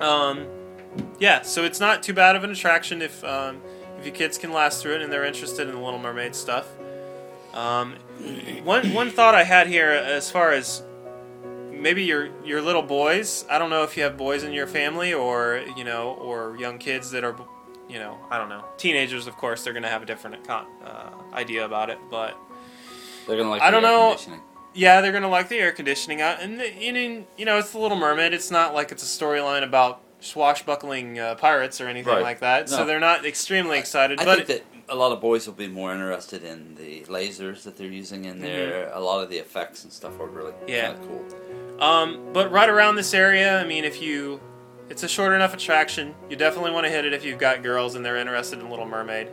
[0.00, 0.46] Um,
[1.18, 3.62] yeah, so it's not too bad of an attraction if um,
[4.00, 6.66] if your kids can last through it and they're interested in the Little Mermaid stuff.
[7.54, 7.94] Um,
[8.64, 10.82] one one thought I had here as far as
[11.70, 13.44] maybe your your little boys.
[13.50, 16.78] I don't know if you have boys in your family or you know or young
[16.78, 17.36] kids that are
[17.88, 19.26] you know I don't know teenagers.
[19.26, 20.62] Of course, they're gonna have a different uh,
[21.32, 22.36] idea about it, but
[23.26, 23.62] They're gonna like.
[23.62, 24.16] I don't know.
[24.74, 27.72] yeah, they're gonna like the air conditioning out, and the- you know, you know, it's
[27.72, 28.32] the Little Mermaid.
[28.32, 32.22] It's not like it's a storyline about swashbuckling uh, pirates or anything Right.
[32.22, 32.68] like that.
[32.68, 34.20] So they're not extremely excited.
[34.20, 37.62] I but think that a lot of boys will be more interested in the lasers
[37.64, 38.90] that they're using in there.
[38.92, 40.68] A lot of the effects and stuff are really Mm-hmm.
[40.68, 40.92] Yeah.
[40.92, 41.82] kind of cool.
[41.82, 44.40] um, but right around this area, I mean, if you,
[44.88, 46.14] it's a short enough attraction.
[46.28, 48.86] You definitely want to hit it if you've got girls and they're interested in Little
[48.86, 49.28] Mermaid.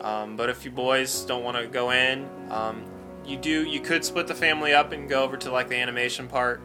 [0.00, 2.84] Um, but if you boys don't want to go in, um,
[3.26, 3.64] you do.
[3.64, 6.60] You could split the family up and go over to like the animation part.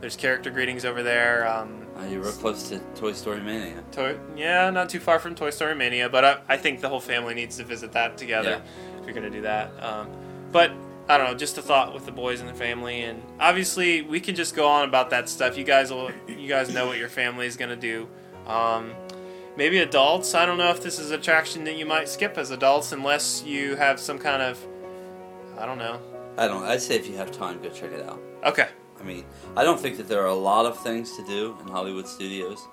[0.00, 1.46] There's character greetings over there.
[1.46, 3.82] Um, Uh, you're real close to Toy Story Mania.
[3.90, 7.00] Toy, yeah, not too far from Toy Story Mania, but I, I think the whole
[7.00, 8.62] family needs to visit that together
[9.00, 9.72] if you're going to do that.
[9.82, 10.08] Um,
[10.52, 10.70] but
[11.08, 14.20] I don't know, just a thought with the boys and the family, and obviously we
[14.20, 15.58] can just go on about that stuff.
[15.58, 18.08] You guys will, you guys know what your family is going to do.
[18.46, 18.92] Um,
[19.56, 20.34] maybe adults.
[20.34, 23.42] I don't know if this is an attraction that you might skip as adults unless
[23.42, 24.64] you have some kind of,
[25.58, 26.00] I don't know.
[26.36, 26.62] I don't.
[26.62, 28.22] I'd say if you have time, go check it out.
[28.44, 28.68] Okay,
[29.00, 29.24] I mean,
[29.56, 32.66] I don't think that there are a lot of things to do in Hollywood studios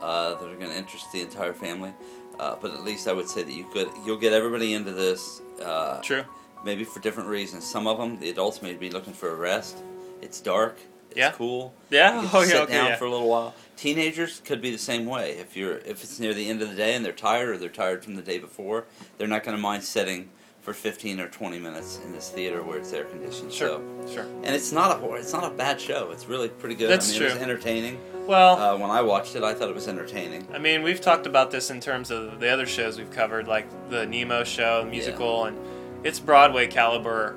[0.00, 1.92] uh, that are going to interest the entire family.
[2.40, 5.40] Uh, but at least I would say that you could you'll get everybody into this.
[5.62, 6.24] Uh, true.
[6.64, 7.64] maybe for different reasons.
[7.64, 9.78] Some of them, the adults may be looking for a rest.
[10.20, 10.78] It's dark.
[11.10, 11.32] It's Yeah.
[11.32, 11.74] cool.
[11.90, 12.22] Yeah.
[12.22, 12.46] You Oh yeah.
[12.46, 12.72] sit Okay.
[12.72, 12.96] down yeah.
[12.96, 13.54] for a little while.
[13.76, 15.32] Teenagers could be the same way.
[15.32, 17.68] If you're if it's near the end of the day and they're tired or they're
[17.68, 18.86] tired from the day before,
[19.18, 20.30] they're not going to mind sitting
[20.62, 23.52] for 15 or 20 minutes in this theater where it's air conditioned.
[23.52, 23.80] Sure.
[24.06, 24.26] So, Sure.
[24.44, 26.10] and it's not a it's not a bad show.
[26.12, 26.88] It's really pretty good.
[26.88, 28.00] That's I mean, it was entertaining.
[28.26, 28.56] Well.
[28.56, 30.46] Uh, when I watched it, I thought it was entertaining.
[30.54, 33.66] I mean, we've talked about this in terms of the other shows we've covered, like
[33.90, 35.58] the Nemo show, the musical, and
[36.04, 37.36] it's Broadway caliber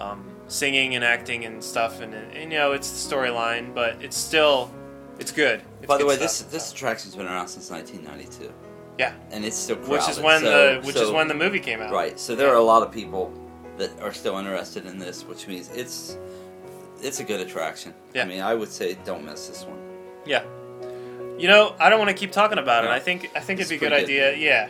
[0.00, 2.00] um, singing and acting and stuff.
[2.00, 4.70] And, and you know, it's the storyline, but it's still
[5.18, 5.60] it's good.
[5.80, 6.28] It's By the good way, stuff.
[6.28, 8.52] this this attraction's been around since 1992,
[8.98, 9.90] yeah, and it's still crowded.
[9.92, 10.50] which is when So-
[10.80, 11.92] the which so- is when the movie came out.
[11.92, 12.18] Right.
[12.18, 13.32] So there are a lot of people
[13.78, 16.16] that are still interested in this, which means it's
[17.02, 17.94] it's a good attraction.
[18.14, 18.22] Yeah.
[18.22, 19.78] I mean, I would say don't miss this one.
[20.24, 20.44] Yeah.
[21.38, 22.90] You know, I don't want to keep talking about it.
[22.90, 24.36] I think I think it'd It's be a good pretty idea.
[24.36, 24.68] Yeah.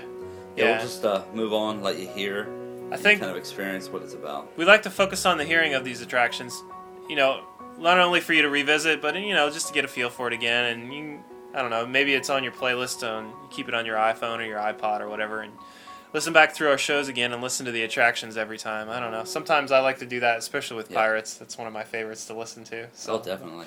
[0.56, 0.70] Yeah, Yeah.
[0.76, 2.46] we'll just uh, move on, let you hear,
[2.90, 4.56] I think kind of experience what it's about.
[4.56, 6.62] we like to focus on the hearing of these attractions.
[7.08, 7.40] You know,
[7.78, 10.26] not only for you to revisit, but you know, just to get a feel for
[10.28, 10.64] it again.
[10.66, 13.02] And you, I don't know, maybe it's on your playlist.
[13.06, 15.52] On you keep it on your iPhone or your iPod or whatever, and
[16.14, 18.88] listen back through our shows again and listen to the attractions every time.
[18.88, 19.24] I don't know.
[19.24, 20.96] Sometimes I like to do that, especially with Yeah.
[20.98, 21.34] pirates.
[21.34, 22.86] That's one of my favorites to listen to.
[22.94, 23.66] So, Oh, definitely.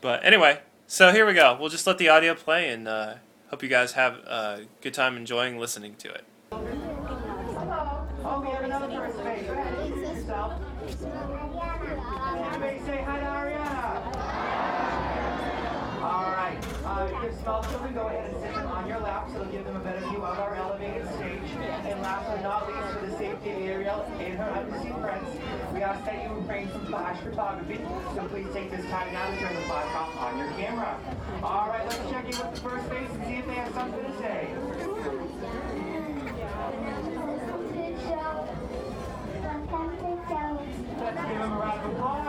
[0.00, 1.56] but anyway, so here we go.
[1.60, 3.14] We'll just let the audio play and uh,
[3.50, 6.24] hope you guys have a good time enjoying listening to it.
[6.50, 9.46] Oh, we have another first base.
[9.46, 10.52] Go ahead, introduce yourself.
[10.82, 14.14] Everybody say hi to Ariana.
[16.02, 16.58] All right.
[17.48, 19.78] Small children, go ahead and sit them on your lap so it'll give them a
[19.78, 21.48] better view of our elevated stage.
[21.88, 25.24] And last but not least, for the safety of Ariel and her undersea friends,
[25.72, 27.80] we ask that you refrain from flash photography.
[28.14, 31.00] So please take this time now to turn the flash off on your camera.
[31.42, 34.04] All right, let's check in with the first base and see if they have something
[34.04, 34.52] to say.
[41.00, 42.28] Let's give them a round of applause.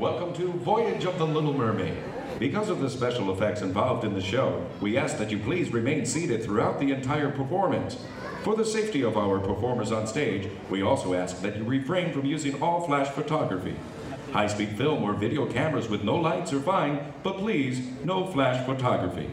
[0.00, 1.96] Welcome to Voyage of the Little Mermaid.
[2.38, 6.04] Because of the special effects involved in the show, we ask that you please remain
[6.04, 7.96] seated throughout the entire performance.
[8.42, 12.26] For the safety of our performers on stage, we also ask that you refrain from
[12.26, 13.74] using all flash photography.
[14.32, 18.64] High speed film or video cameras with no lights are fine, but please, no flash
[18.66, 19.30] photography.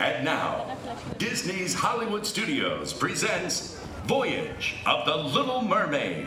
[0.00, 0.78] And now,
[1.18, 6.26] Disney's Hollywood Studios presents Voyage of the Little Mermaid.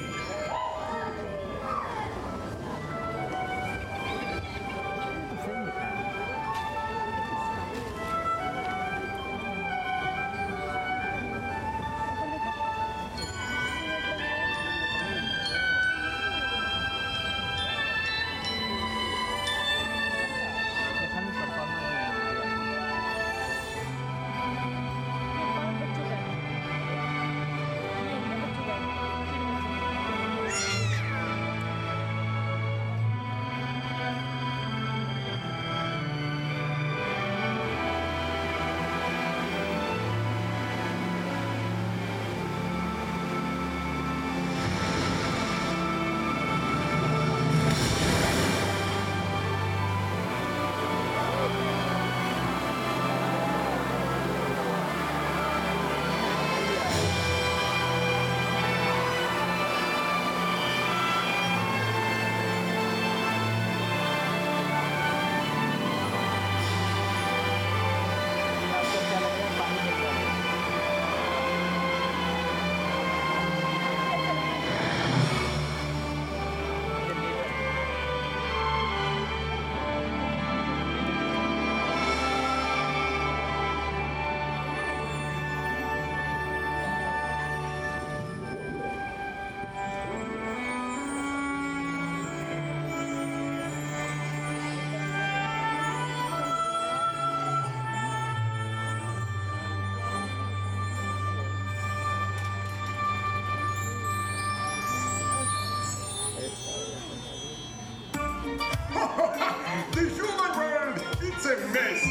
[111.56, 112.04] A mess.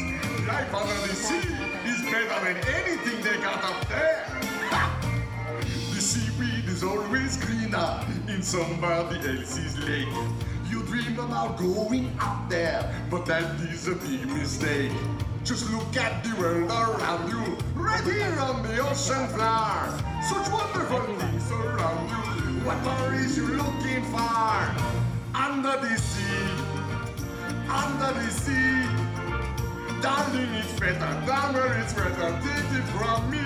[0.47, 1.47] Life under the sea
[1.85, 4.25] is better than anything they got up there.
[5.93, 10.07] The seaweed is always greener in somebody else's lake.
[10.69, 14.91] You dream about going up there, but that is a big mistake.
[15.43, 19.93] Just look at the world around you, right here on the ocean floor.
[20.23, 22.65] Such wonderful things around you.
[22.65, 24.75] What more is you looking for?
[25.35, 26.49] Under the sea,
[27.69, 29.04] under the sea.
[30.05, 32.29] Darling, it's better down where it's better.
[32.45, 33.41] Take it from me.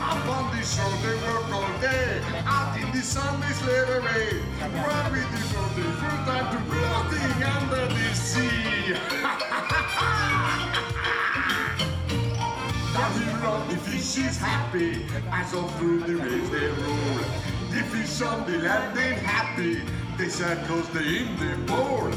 [0.00, 2.22] Up on the shore, they work all day.
[2.46, 4.40] Out in the sun, they slave away.
[4.80, 8.96] Run with the boat, they full time to floating under the sea.
[13.20, 17.20] Here on the fish is happy as all through the waves they roll.
[17.72, 19.82] The fish on the land ain't happy.
[20.16, 22.10] They circles they in the bowl.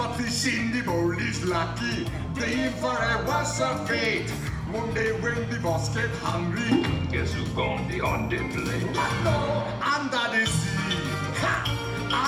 [0.00, 2.08] But the bowl is lucky.
[2.32, 3.22] They in for a
[3.60, 4.30] of fate.
[4.72, 8.96] One day when the boss get hungry, Guess who's gonna be on the plate?
[9.24, 9.36] no,
[9.84, 11.04] under the sea,
[11.44, 11.54] ha,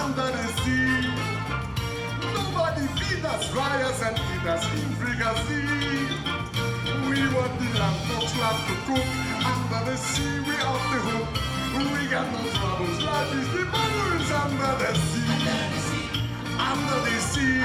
[0.04, 1.08] under the sea.
[2.36, 5.64] Nobody feed us fryers and eat us in fricassee.
[7.08, 9.08] We want the land folks love to cook.
[9.48, 11.28] Under the sea, we off the hook.
[11.72, 13.02] We got no troubles.
[13.02, 15.91] Life is the bubbles under the sea
[16.58, 17.60] under the sea.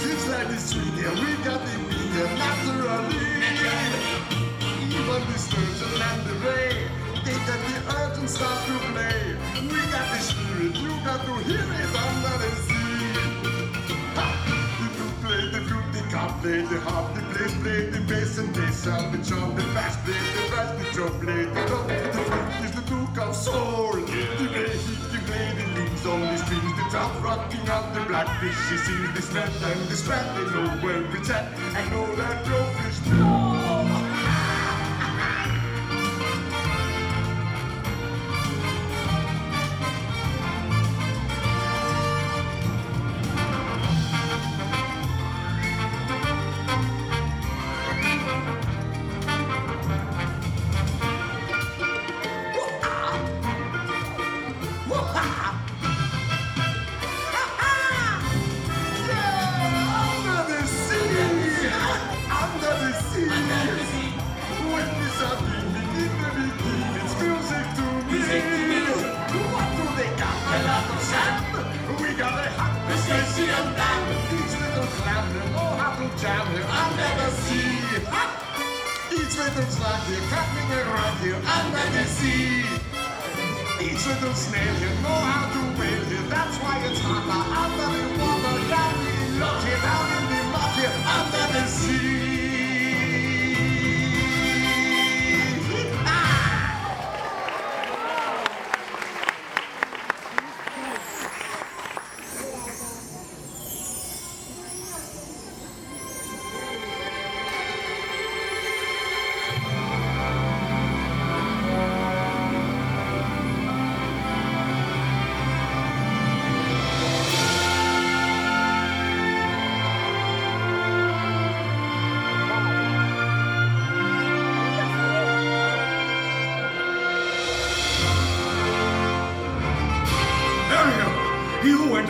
[0.00, 3.26] Seems like the street here, we got the beat here naturally.
[4.96, 6.88] Even the sturgeon and the ray,
[7.24, 9.36] they got the urge and start to play.
[9.62, 13.12] We got the spirit, you got to hear it under the sea.
[14.16, 14.26] Ha!
[14.80, 18.38] The flute play, the flute, the cop play, the harp, the bass play, the bass
[18.38, 20.70] and bass, and the chop, the bass play, the bass.
[20.78, 23.92] the drum play, the drum, the flute is the duke of soul.
[23.92, 25.48] The way he, the play.
[25.74, 28.56] the all on things strings, the top rocking out the blackfish.
[28.68, 31.52] She sees this land and this strand, they know where it's at.
[31.76, 33.39] And all that blowfish blow.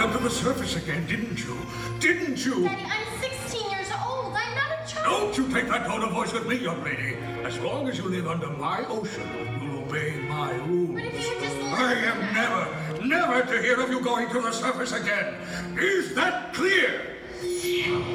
[0.01, 1.59] Under the surface again, didn't you?
[1.99, 2.65] Didn't you?
[2.65, 4.35] Daddy, I'm 16 years old.
[4.35, 5.05] I'm not a child.
[5.05, 7.17] Don't you take that tone of voice with me, young lady.
[7.45, 9.29] As long as you live under my ocean,
[9.63, 10.95] you'll obey my rules.
[10.95, 14.53] But if you just I am never, never to hear of you going to the
[14.53, 15.35] surface again.
[15.79, 17.19] Is that clear?
[17.43, 18.10] Yeah.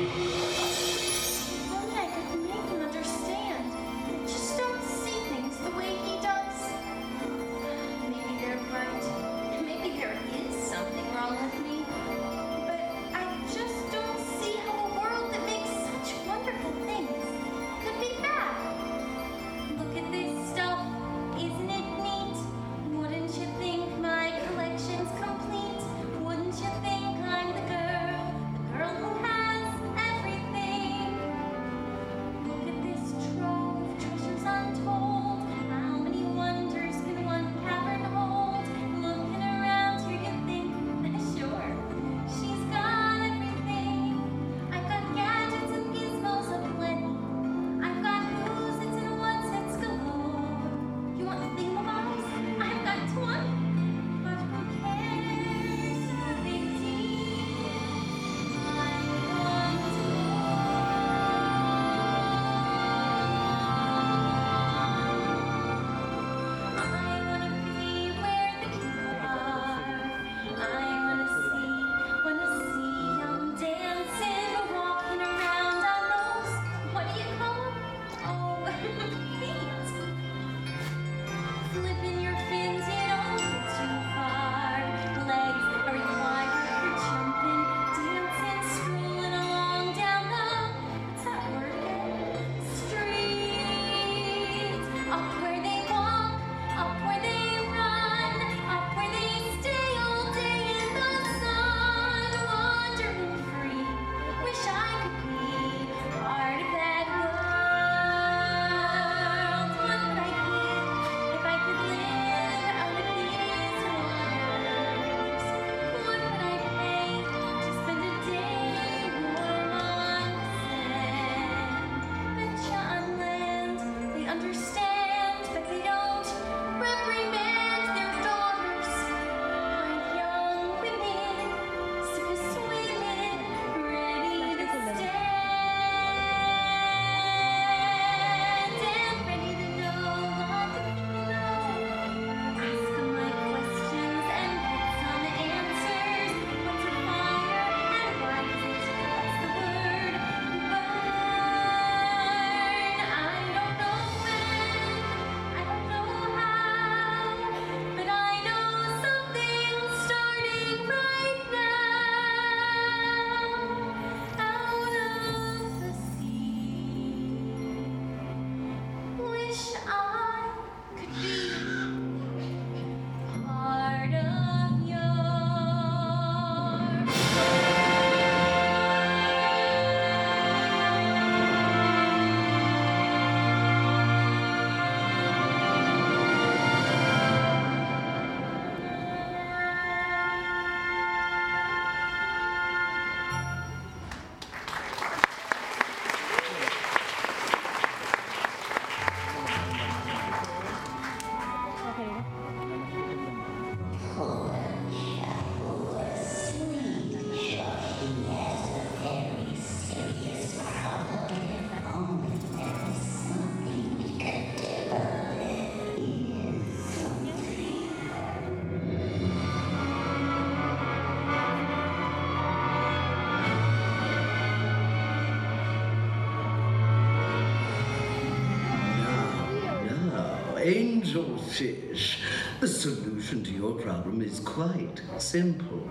[231.55, 232.19] Fish.
[232.59, 235.89] The solution to your problem is quite simple.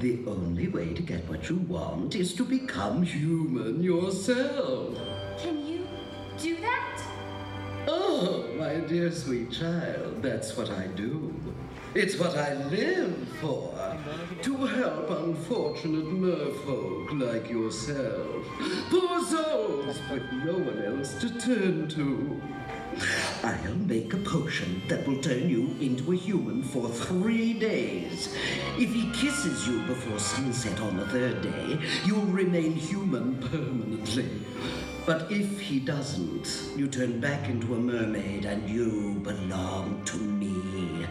[0.00, 4.98] The only way to get what you want is to become human yourself.
[5.38, 5.86] Can you
[6.36, 7.00] do that?
[7.86, 11.32] Oh, my dear sweet child, that's what I do.
[11.94, 13.74] It's what I live for.
[14.42, 18.44] To help unfortunate merfolk like yourself.
[18.90, 22.42] Poor souls with no one else to turn to.
[23.48, 28.36] I'll make a potion that will turn you into a human for three days.
[28.76, 34.28] If he kisses you before sunset on the third day, you'll remain human permanently.
[35.06, 41.06] But if he doesn't, you turn back into a mermaid and you belong to me.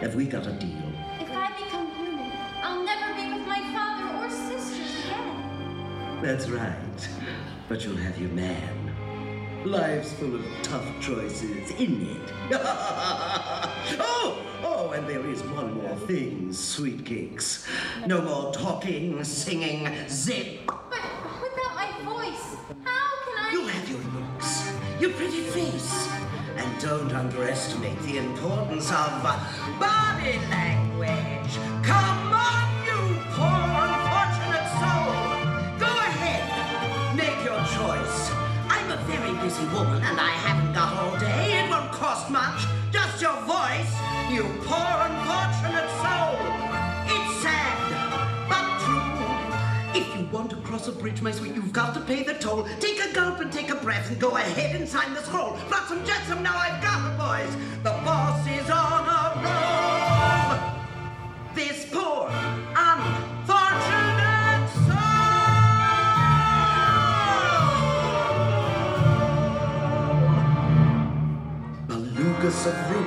[0.00, 0.92] Have we got a deal?
[1.20, 6.22] If I become human, I'll never be with my father or sisters again.
[6.22, 7.08] That's right.
[7.68, 8.91] But you'll have your man.
[9.64, 12.32] Life's full of tough choices, isn't it?
[14.00, 17.64] oh, oh, and there is one more thing, sweet cakes.
[18.04, 20.62] No more talking, singing, zip.
[20.66, 21.04] But
[21.40, 23.50] without my voice, how can I?
[23.52, 26.08] You'll have your looks, your pretty face.
[26.56, 29.22] And don't underestimate the importance of
[29.78, 31.56] body language.
[31.84, 33.71] Come on, you poor
[39.52, 41.60] busy woman and I haven't got all day.
[41.60, 42.64] It won't cost much.
[42.90, 43.92] Just your voice,
[44.30, 46.40] you poor unfortunate soul.
[47.14, 47.76] It's sad,
[48.48, 50.00] but true.
[50.00, 52.66] If you want to cross a bridge, my sweet, you've got to pay the toll.
[52.80, 55.56] Take a gulp and take a breath and go ahead and sign the scroll.
[55.68, 57.54] Flotsam Jetsam, now I've got it, boys.
[57.82, 57.91] The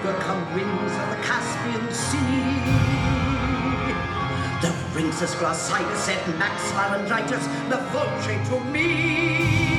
[0.05, 2.55] Belugas of Ruga come winds of the Caspian Sea.
[4.61, 9.74] The Larynxes Glossitis et Max Laryngitis, the Vulture to me.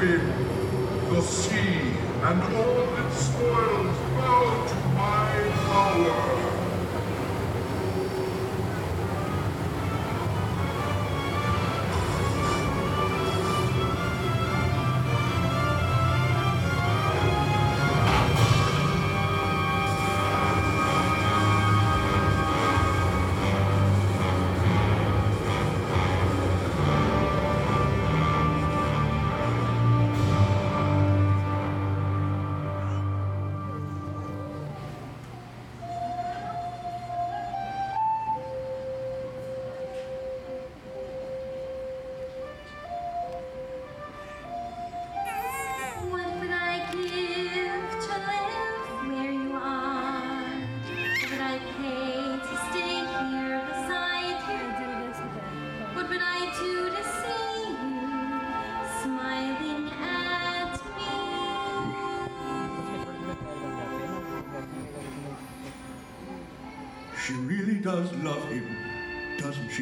[0.00, 0.32] Whim.
[1.10, 1.92] The sea
[2.22, 6.39] and all its spoils bow to my power.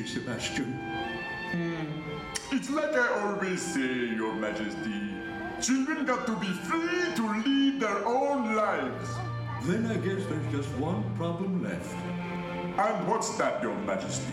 [0.08, 0.72] Sebastian?
[1.52, 2.56] Hmm.
[2.56, 5.00] It's like I always say, Your Majesty.
[5.60, 9.08] Children got to be free to lead their own lives.
[9.64, 11.94] Then I guess there's just one problem left.
[12.78, 14.32] And what's that, Your Majesty?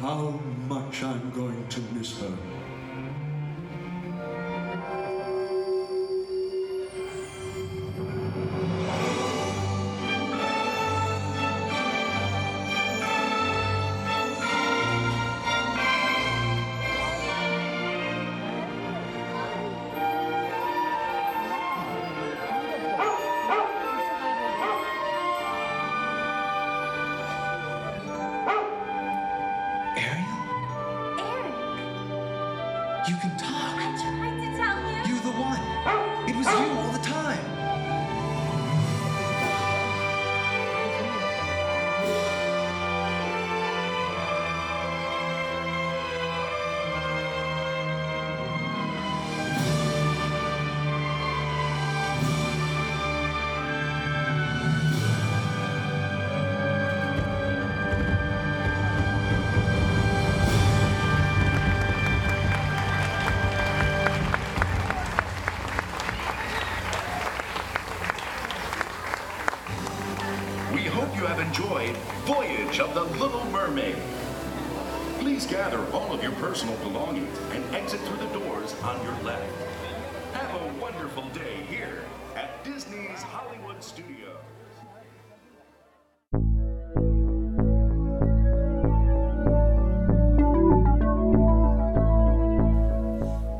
[0.00, 2.36] How much I'm going to miss her.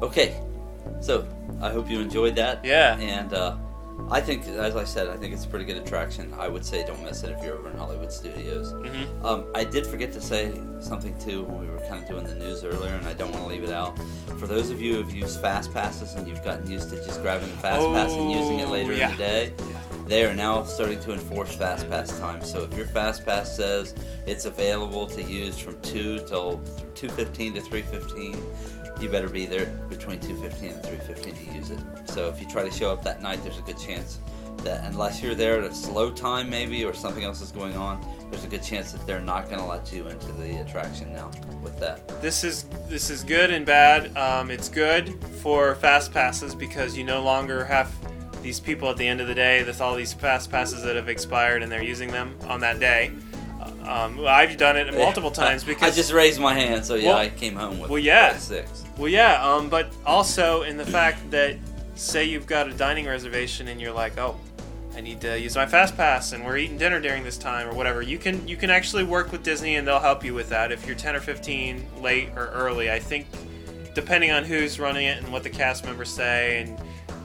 [0.08, 0.40] Okay,
[1.00, 1.26] so
[1.60, 2.64] I hope you enjoyed that.
[2.64, 2.96] Yeah.
[2.98, 3.56] And uh,
[4.10, 6.32] I think, as I said, I think it's a pretty good attraction.
[6.38, 8.72] I would say don't miss it if you're over in Hollywood Studios.
[8.72, 9.24] Mhm.
[9.24, 12.34] Um, I did forget to say something too when we were kind of doing the
[12.36, 13.98] news earlier, and I don't want to leave it out.
[14.38, 17.48] For those of you who've used Fast Passes and you've gotten used to just grabbing
[17.50, 19.52] a Fast Pass and using it Oh, later in the day,
[20.06, 22.42] they are now starting to enforce Fast Pass time.
[22.42, 23.94] So if your Fast Pass says
[24.26, 26.58] it's available to use from 2 till
[26.94, 31.78] 2.15 to 3.15, you better be there between 2.15 and 3.15 to use it.
[32.06, 34.18] So if you try to show up that night, there's a good chance
[34.64, 38.04] that unless you're there at a slow time maybe or something else is going on,
[38.30, 41.30] there's a good chance that they're not going to let you into the attraction now
[41.62, 42.20] with that.
[42.20, 44.16] This is this is good and bad.
[44.16, 47.92] Um, it's good for fast passes because you no longer have
[48.42, 51.08] these people at the end of the day with all these fast passes that have
[51.08, 53.12] expired and they're using them on that day.
[53.60, 57.10] Uh, Um, I've done it multiple times because I just raised my hand, so yeah,
[57.10, 58.36] Well- I came home with well, yeah.
[58.36, 58.84] six.
[58.98, 61.56] Well, yeah, um, but also in the fact that,
[61.94, 64.36] say, you've got a dining reservation and you're like, oh,
[64.98, 67.74] I need to use my fast pass, and we're eating dinner during this time or
[67.74, 68.02] whatever.
[68.02, 70.84] You can you can actually work with Disney, and they'll help you with that if
[70.86, 72.90] you're 10 or 15 late or early.
[72.90, 73.28] I think,
[73.94, 76.76] depending on who's running it and what the cast members say, and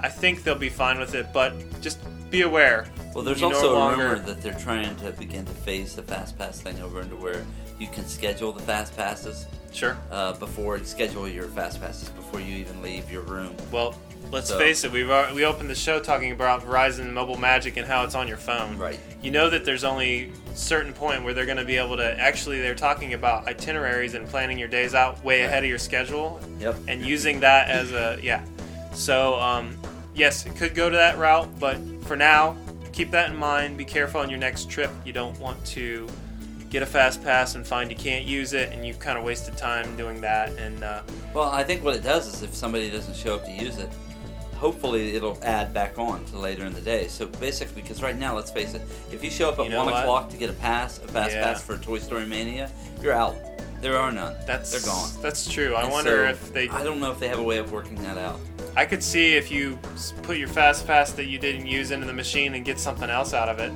[0.02, 1.34] I think they'll be fine with it.
[1.34, 1.98] But just
[2.30, 2.86] be aware.
[3.16, 6.04] Well, there's You no also a rumor that they're trying to begin to phase the
[6.04, 7.44] fast pass thing over into where
[7.80, 9.48] you can schedule the fast passes.
[9.74, 9.98] Sure.
[10.12, 13.56] Uh, before schedule your fast passes before you even leave your room.
[13.72, 13.96] Well,
[14.32, 14.92] let's So- face it.
[14.92, 18.38] We've we opened the show talking about Verizon Mobile Magic and how it's on your
[18.38, 18.78] phone.
[18.78, 19.00] Right.
[19.22, 22.20] You know that there's only a certain point where they're going to be able to.
[22.20, 26.40] Actually, they're talking about itineraries and planning your days out way ahead of your schedule.
[26.60, 26.76] Yep.
[26.88, 28.44] And using that as a yeah.
[28.94, 29.78] So um,
[30.14, 32.56] yes, it could go to that route, but for now,
[32.92, 33.76] keep that in mind.
[33.78, 34.92] Be careful on your next trip.
[35.04, 36.08] You don't want to
[36.74, 39.56] get a fast pass and find you can't use it, and you've kind of wasted
[39.56, 40.50] time doing that.
[40.58, 41.04] And uh,
[41.34, 43.90] Well, I think what it does is if somebody doesn't show up to use it,
[44.56, 47.08] hopefully it'll add back on to later in the day.
[47.08, 49.84] So basically, because right now, let's face it, if you show up at You know
[49.86, 50.02] one what?
[50.04, 51.44] o'clock to get a pass, a fast Yeah.
[51.44, 52.72] pass for Toy Story Mania,
[53.04, 53.36] you're out.
[53.80, 54.36] There are none.
[54.48, 55.10] That's they're gone.
[55.22, 55.76] That's true.
[55.76, 56.70] I And wonder so, if they.
[56.70, 58.40] I don't know if they have a way of working that out.
[58.76, 59.78] I could see if you
[60.24, 63.34] put your fast pass that you didn't use into the machine and get something else
[63.34, 63.72] out of it.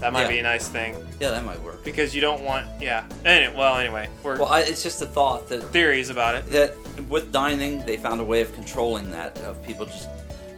[0.00, 0.28] That might Yeah.
[0.28, 1.84] be a nice thing Yeah, that might work.
[1.84, 2.66] because you don't want.
[2.80, 3.04] Yeah.
[3.24, 6.50] Anyway, well, anyway, we're Well, I, it's just a thought that theories about it.
[6.52, 6.74] that
[7.08, 10.08] with dining they found a way of controlling that of people just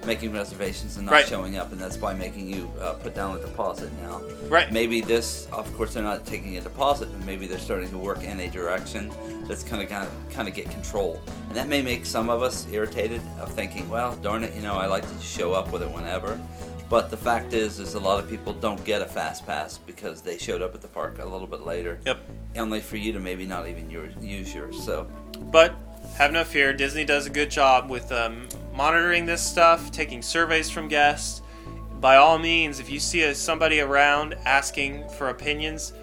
[0.05, 1.28] making reservations and not Right.
[1.28, 4.72] showing up and that's by making you uh, put down a deposit now Right.
[4.72, 8.24] maybe this of course they're not taking a deposit but maybe they're starting to work
[8.24, 9.12] in a direction
[9.47, 12.43] that's kind of kind of kind of get control and that may make some of
[12.43, 15.82] us irritated of thinking well darn it you know i like to show up with
[15.82, 16.36] it whenever
[16.93, 20.20] but the fact is is a lot of people don't get a fast pass because
[20.20, 22.18] they showed up at the park a little bit later Yep.
[22.57, 25.07] only for you to maybe not even your, use yours so
[25.51, 25.74] But
[26.18, 30.68] have no fear, Disney does a good job with um, monitoring this stuff, taking surveys
[30.68, 31.40] from guests.
[31.99, 35.95] By all means, if you see a, somebody around asking for opinions,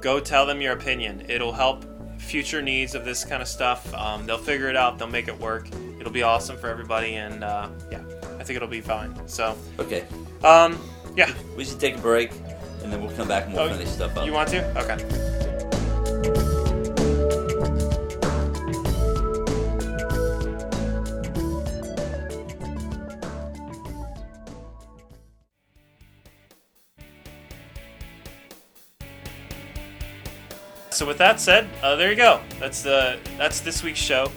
[0.00, 1.26] go tell them your opinion.
[1.28, 1.84] It'll help
[2.20, 3.92] future needs of this kind of stuff.
[3.94, 4.98] Um, they'll figure it out.
[4.98, 5.68] They'll make it work.
[5.98, 8.04] It'll be awesome for everybody, and uh, yeah,
[8.38, 9.26] I think it'll be fine.
[9.26, 10.04] So, okay
[10.44, 10.78] um,
[11.16, 11.32] yeah.
[11.56, 12.30] We should take a break,
[12.82, 14.26] and then we'll come back and we'll Oh, finish stuff up.
[14.26, 14.64] You want to?
[14.80, 15.04] Okay.
[30.90, 32.40] So with that said, uh, there you go.
[32.58, 34.30] That's the that's this week's show.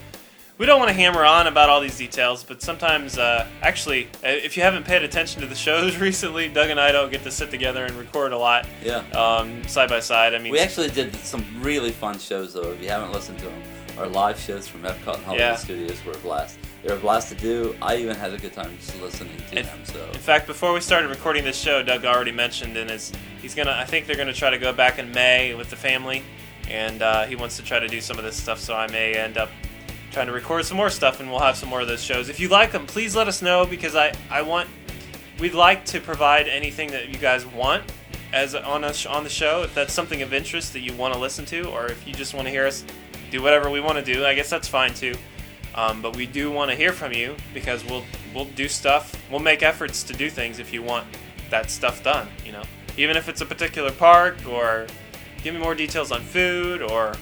[0.62, 4.28] We don't want to hammer on about all these details, but sometimes, uh, actually, uh,
[4.28, 7.32] if you haven't paid attention to the shows recently, Doug and I don't get to
[7.32, 8.68] sit together and record a lot.
[8.84, 9.00] Yeah.
[9.10, 10.36] Um, side by side.
[10.36, 12.74] I mean, we actually did some really fun shows, though.
[12.74, 13.60] If you haven't listened to them,
[13.98, 15.56] our live shows from Epcot and Hollywood Yeah.
[15.56, 16.60] Studios were a blast.
[16.84, 17.76] They were a blast to do.
[17.82, 19.80] I even had a good time just listening to In- them.
[19.86, 23.56] So In fact, before we started recording this show, Doug already mentioned in his he's
[23.56, 23.72] gonna.
[23.72, 26.22] I think they're gonna try to go back in May with the family,
[26.70, 28.60] and uh, he wants to try to do some of this stuff.
[28.60, 29.50] So I may end up
[30.12, 32.30] trying to record some more stuff, and we'll have some more of those shows.
[32.30, 34.70] If you like them, please let us know because I I want
[35.40, 37.84] we'd like to provide anything that you guys want
[38.34, 39.64] as on us on the show.
[39.64, 42.34] If that's something of interest that you want to listen to, or if you just
[42.34, 42.86] want to hear us
[43.32, 45.16] do whatever we want to do, I guess that's fine too.
[45.74, 48.04] Um, but we do want to hear from you because we'll
[48.34, 49.16] we'll do stuff.
[49.32, 51.08] We'll make efforts to do things if you want
[51.50, 52.28] that stuff done.
[52.46, 52.64] You know,
[52.98, 54.88] even if it's a particular park or
[55.44, 57.16] give me more details on food or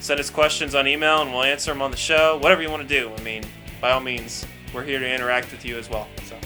[0.00, 2.38] send us questions on email and we'll answer them on the show.
[2.38, 3.12] Whatever you want to do.
[3.16, 3.44] I mean,
[3.80, 6.08] by all means, we're here to interact with you as well.
[6.26, 6.36] So,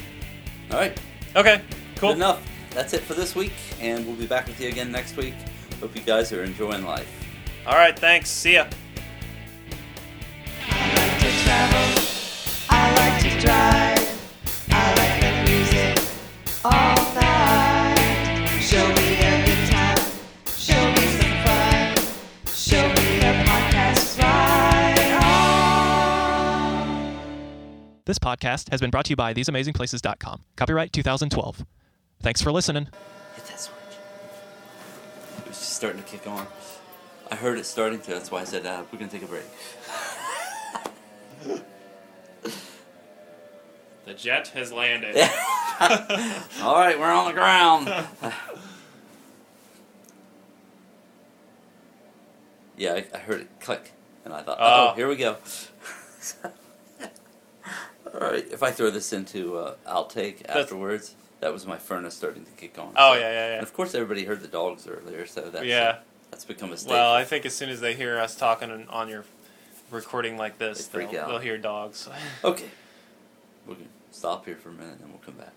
[0.71, 0.99] all right,
[1.37, 1.61] okay,
[1.97, 2.11] cool.
[2.11, 2.47] good enough.
[2.71, 5.35] That's it for this week, and we'll be back with you again next week.
[5.81, 7.09] Hope you guys are enjoying life.
[7.67, 8.31] All right, thanks.
[8.31, 8.67] See ya.
[12.69, 13.94] I like to drive.
[28.07, 30.43] This podcast has been brought to you by theseamazingplaces.com.
[30.57, 31.65] Copyright 2012.
[32.21, 32.85] Thanks for listening.
[33.35, 33.75] Hit that switch.
[35.39, 36.47] It was just starting to kick on.
[37.31, 38.11] I heard it starting to.
[38.11, 39.45] That's why I said uh, we're gonna take a break.
[44.07, 45.17] The jet has landed.
[46.61, 47.87] All right, we're on the ground.
[52.77, 53.93] yeah, I, I heard it click,
[54.27, 54.95] and I thought, oh, Oh.
[54.95, 55.39] here we go.
[58.15, 62.15] All right, if I throw this into uh, outtake That's- afterwards, that was my furnace
[62.15, 62.93] starting to kick on.
[62.97, 63.55] Oh, So- yeah, yeah, yeah.
[63.55, 65.99] And of course, everybody heard the dogs earlier, so that's Yeah.
[66.31, 66.97] that's become a staple.
[66.97, 69.25] Well, I think as soon as they hear us talking on- on your
[69.91, 71.29] recording like this, They freak they'll, out.
[71.29, 72.09] they'll hear dogs.
[72.45, 72.71] okay,
[73.67, 75.53] we can stop here for a minute, and we'll come back.